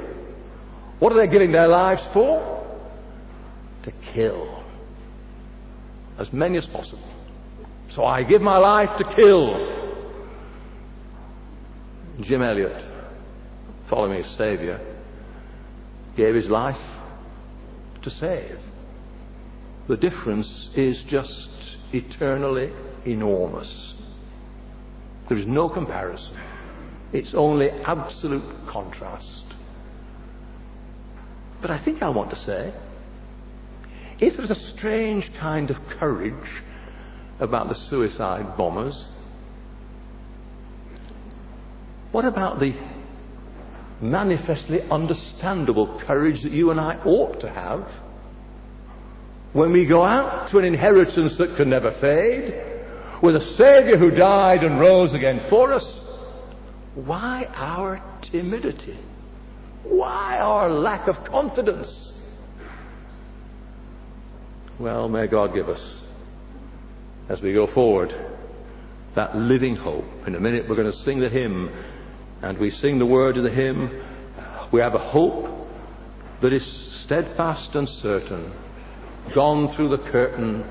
What 1.00 1.14
are 1.14 1.26
they 1.26 1.32
giving 1.32 1.54
their 1.54 1.70
lives 1.70 2.02
for? 2.12 2.61
To 3.84 3.92
kill 4.14 4.64
as 6.18 6.32
many 6.32 6.58
as 6.58 6.66
possible. 6.68 7.10
So 7.92 8.06
I 8.06 8.24
give 8.24 8.42
my 8.42 8.58
life 8.58 8.98
to 9.00 9.16
kill. 9.16 9.70
Jim 12.22 12.42
Elliot 12.42 12.92
following 13.92 14.24
his 14.24 14.38
Saviour, 14.38 14.80
gave 16.16 16.34
his 16.34 16.48
life 16.48 16.80
to 18.02 18.10
save. 18.10 18.58
The 19.90 19.98
difference 19.98 20.70
is 20.76 21.04
just 21.10 21.50
eternally 21.92 22.72
enormous. 23.06 23.94
There 25.28 25.38
is 25.38 25.46
no 25.46 25.68
comparison. 25.68 26.40
It's 27.12 27.34
only 27.36 27.70
absolute 27.70 28.70
contrast. 28.72 29.44
But 31.62 31.70
I 31.70 31.84
think 31.84 32.02
I 32.02 32.10
want 32.10 32.30
to 32.30 32.38
say, 32.38 32.74
if 34.22 34.38
there's 34.38 34.52
a 34.52 34.78
strange 34.78 35.30
kind 35.40 35.72
of 35.72 35.78
courage 36.00 36.62
about 37.40 37.68
the 37.68 37.76
suicide 37.90 38.56
bombers, 38.56 39.08
what 42.12 42.24
about 42.24 42.60
the 42.60 42.74
manifestly 44.00 44.82
understandable 44.92 46.02
courage 46.06 46.44
that 46.44 46.52
you 46.52 46.70
and 46.70 46.80
I 46.80 46.98
ought 47.04 47.42
to 47.42 47.50
have 47.50 47.88
when 49.54 49.74
we 49.74 49.88
go 49.88 50.04
out 50.04 50.50
to 50.52 50.60
an 50.60 50.66
inheritance 50.66 51.36
that 51.38 51.56
can 51.58 51.70
never 51.70 51.92
fade, 52.00 53.22
with 53.22 53.36
a 53.36 53.42
Saviour 53.58 53.98
who 53.98 54.12
died 54.12 54.64
and 54.64 54.80
rose 54.80 55.14
again 55.14 55.42
for 55.50 55.74
us. 55.74 55.84
Why 56.96 57.46
our 57.54 58.02
timidity? 58.32 59.00
Why 59.84 60.38
our 60.40 60.70
lack 60.70 61.08
of 61.08 61.16
confidence? 61.30 62.14
Well, 64.82 65.08
may 65.10 65.28
God 65.28 65.54
give 65.54 65.70
us, 65.70 66.02
as 67.30 67.40
we 67.40 67.54
go 67.54 67.72
forward, 67.72 68.10
that 69.16 69.36
living 69.36 69.76
hope. 69.76 70.06
In 70.26 70.34
a 70.34 70.40
minute, 70.40 70.66
we're 70.68 70.76
going 70.76 70.92
to 70.92 70.98
sing 71.04 71.20
the 71.20 71.30
hymn 71.30 71.70
and 72.42 72.58
we 72.58 72.72
sing 72.72 72.98
the 72.98 73.06
word 73.06 73.38
of 73.38 73.44
the 73.44 73.52
hymn, 73.52 74.04
we 74.74 74.82
have 74.82 74.96
a 74.96 75.12
hope 75.12 75.68
that 76.42 76.52
is 76.52 77.04
steadfast 77.06 77.76
and 77.76 77.88
certain, 77.88 78.52
gone 79.36 79.72
through 79.76 79.90
the 79.90 80.04
curtain 80.12 80.64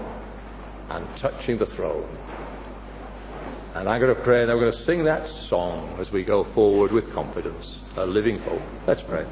and 0.89 1.07
touching 1.23 1.57
the 1.57 1.67
throne. 1.77 2.09
And 3.77 3.89
I'm 3.89 4.01
going 4.01 4.13
to 4.13 4.23
pray, 4.25 4.43
and 4.43 4.49
we're 4.49 4.59
going 4.59 4.73
to 4.73 4.85
sing 4.87 5.05
that 5.05 5.29
song 5.49 5.97
as 6.01 6.11
we 6.13 6.25
go 6.25 6.53
forward 6.53 6.91
with 6.91 7.05
confidence, 7.15 7.85
a 7.97 8.05
living 8.05 8.41
hope. 8.41 8.63
Let's 8.89 9.03
pray. 9.09 9.25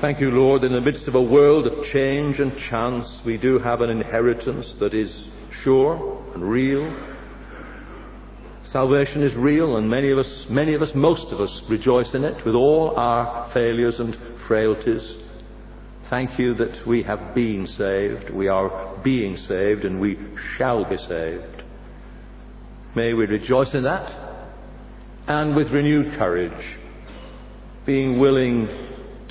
Thank 0.00 0.20
you, 0.20 0.30
Lord. 0.30 0.64
In 0.64 0.72
the 0.72 0.80
midst 0.80 1.06
of 1.08 1.14
a 1.14 1.22
world 1.22 1.66
of 1.66 1.84
change 1.92 2.38
and 2.38 2.52
chance, 2.70 3.20
we 3.26 3.36
do 3.36 3.58
have 3.58 3.82
an 3.82 3.90
inheritance 3.90 4.74
that 4.80 4.94
is 4.94 5.28
sure 5.62 6.24
and 6.34 6.42
real 6.42 7.10
Salvation 8.72 9.24
is 9.24 9.34
real, 9.34 9.78
and 9.78 9.90
many 9.90 10.12
of 10.12 10.18
us, 10.18 10.46
many 10.48 10.74
of 10.74 10.82
us, 10.82 10.92
most 10.94 11.32
of 11.32 11.40
us, 11.40 11.62
rejoice 11.68 12.14
in 12.14 12.22
it 12.22 12.44
with 12.46 12.54
all 12.54 12.94
our 12.96 13.52
failures 13.52 13.98
and 13.98 14.16
frailties. 14.46 15.16
Thank 16.08 16.38
you 16.38 16.54
that 16.54 16.86
we 16.86 17.02
have 17.02 17.34
been 17.34 17.66
saved, 17.66 18.30
we 18.30 18.46
are 18.46 19.00
being 19.02 19.36
saved, 19.36 19.84
and 19.84 20.00
we 20.00 20.16
shall 20.56 20.88
be 20.88 20.98
saved. 20.98 21.64
May 22.94 23.12
we 23.12 23.26
rejoice 23.26 23.74
in 23.74 23.82
that, 23.82 24.46
and 25.26 25.56
with 25.56 25.72
renewed 25.72 26.16
courage, 26.16 26.78
being 27.86 28.20
willing 28.20 28.68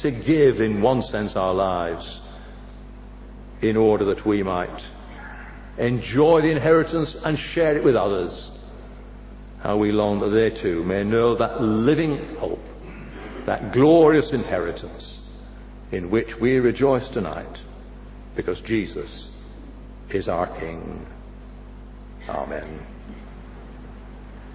to 0.01 0.11
give, 0.11 0.61
in 0.61 0.81
one 0.81 1.01
sense, 1.03 1.33
our 1.35 1.53
lives 1.53 2.21
in 3.61 3.75
order 3.75 4.05
that 4.05 4.25
we 4.25 4.43
might 4.43 4.79
enjoy 5.77 6.41
the 6.41 6.51
inheritance 6.51 7.15
and 7.23 7.37
share 7.53 7.77
it 7.77 7.83
with 7.83 7.95
others 7.95 8.51
how 9.61 9.77
we 9.77 9.91
long 9.91 10.19
that 10.19 10.29
they 10.29 10.61
too 10.61 10.83
may 10.83 11.03
know 11.03 11.37
that 11.37 11.61
living 11.61 12.35
hope, 12.37 12.59
that 13.45 13.73
glorious 13.73 14.31
inheritance 14.33 15.21
in 15.91 16.09
which 16.09 16.27
we 16.41 16.55
rejoice 16.55 17.07
tonight 17.13 17.57
because 18.35 18.61
Jesus 18.61 19.29
is 20.11 20.27
our 20.27 20.47
King. 20.59 21.05
Amen. 22.29 22.98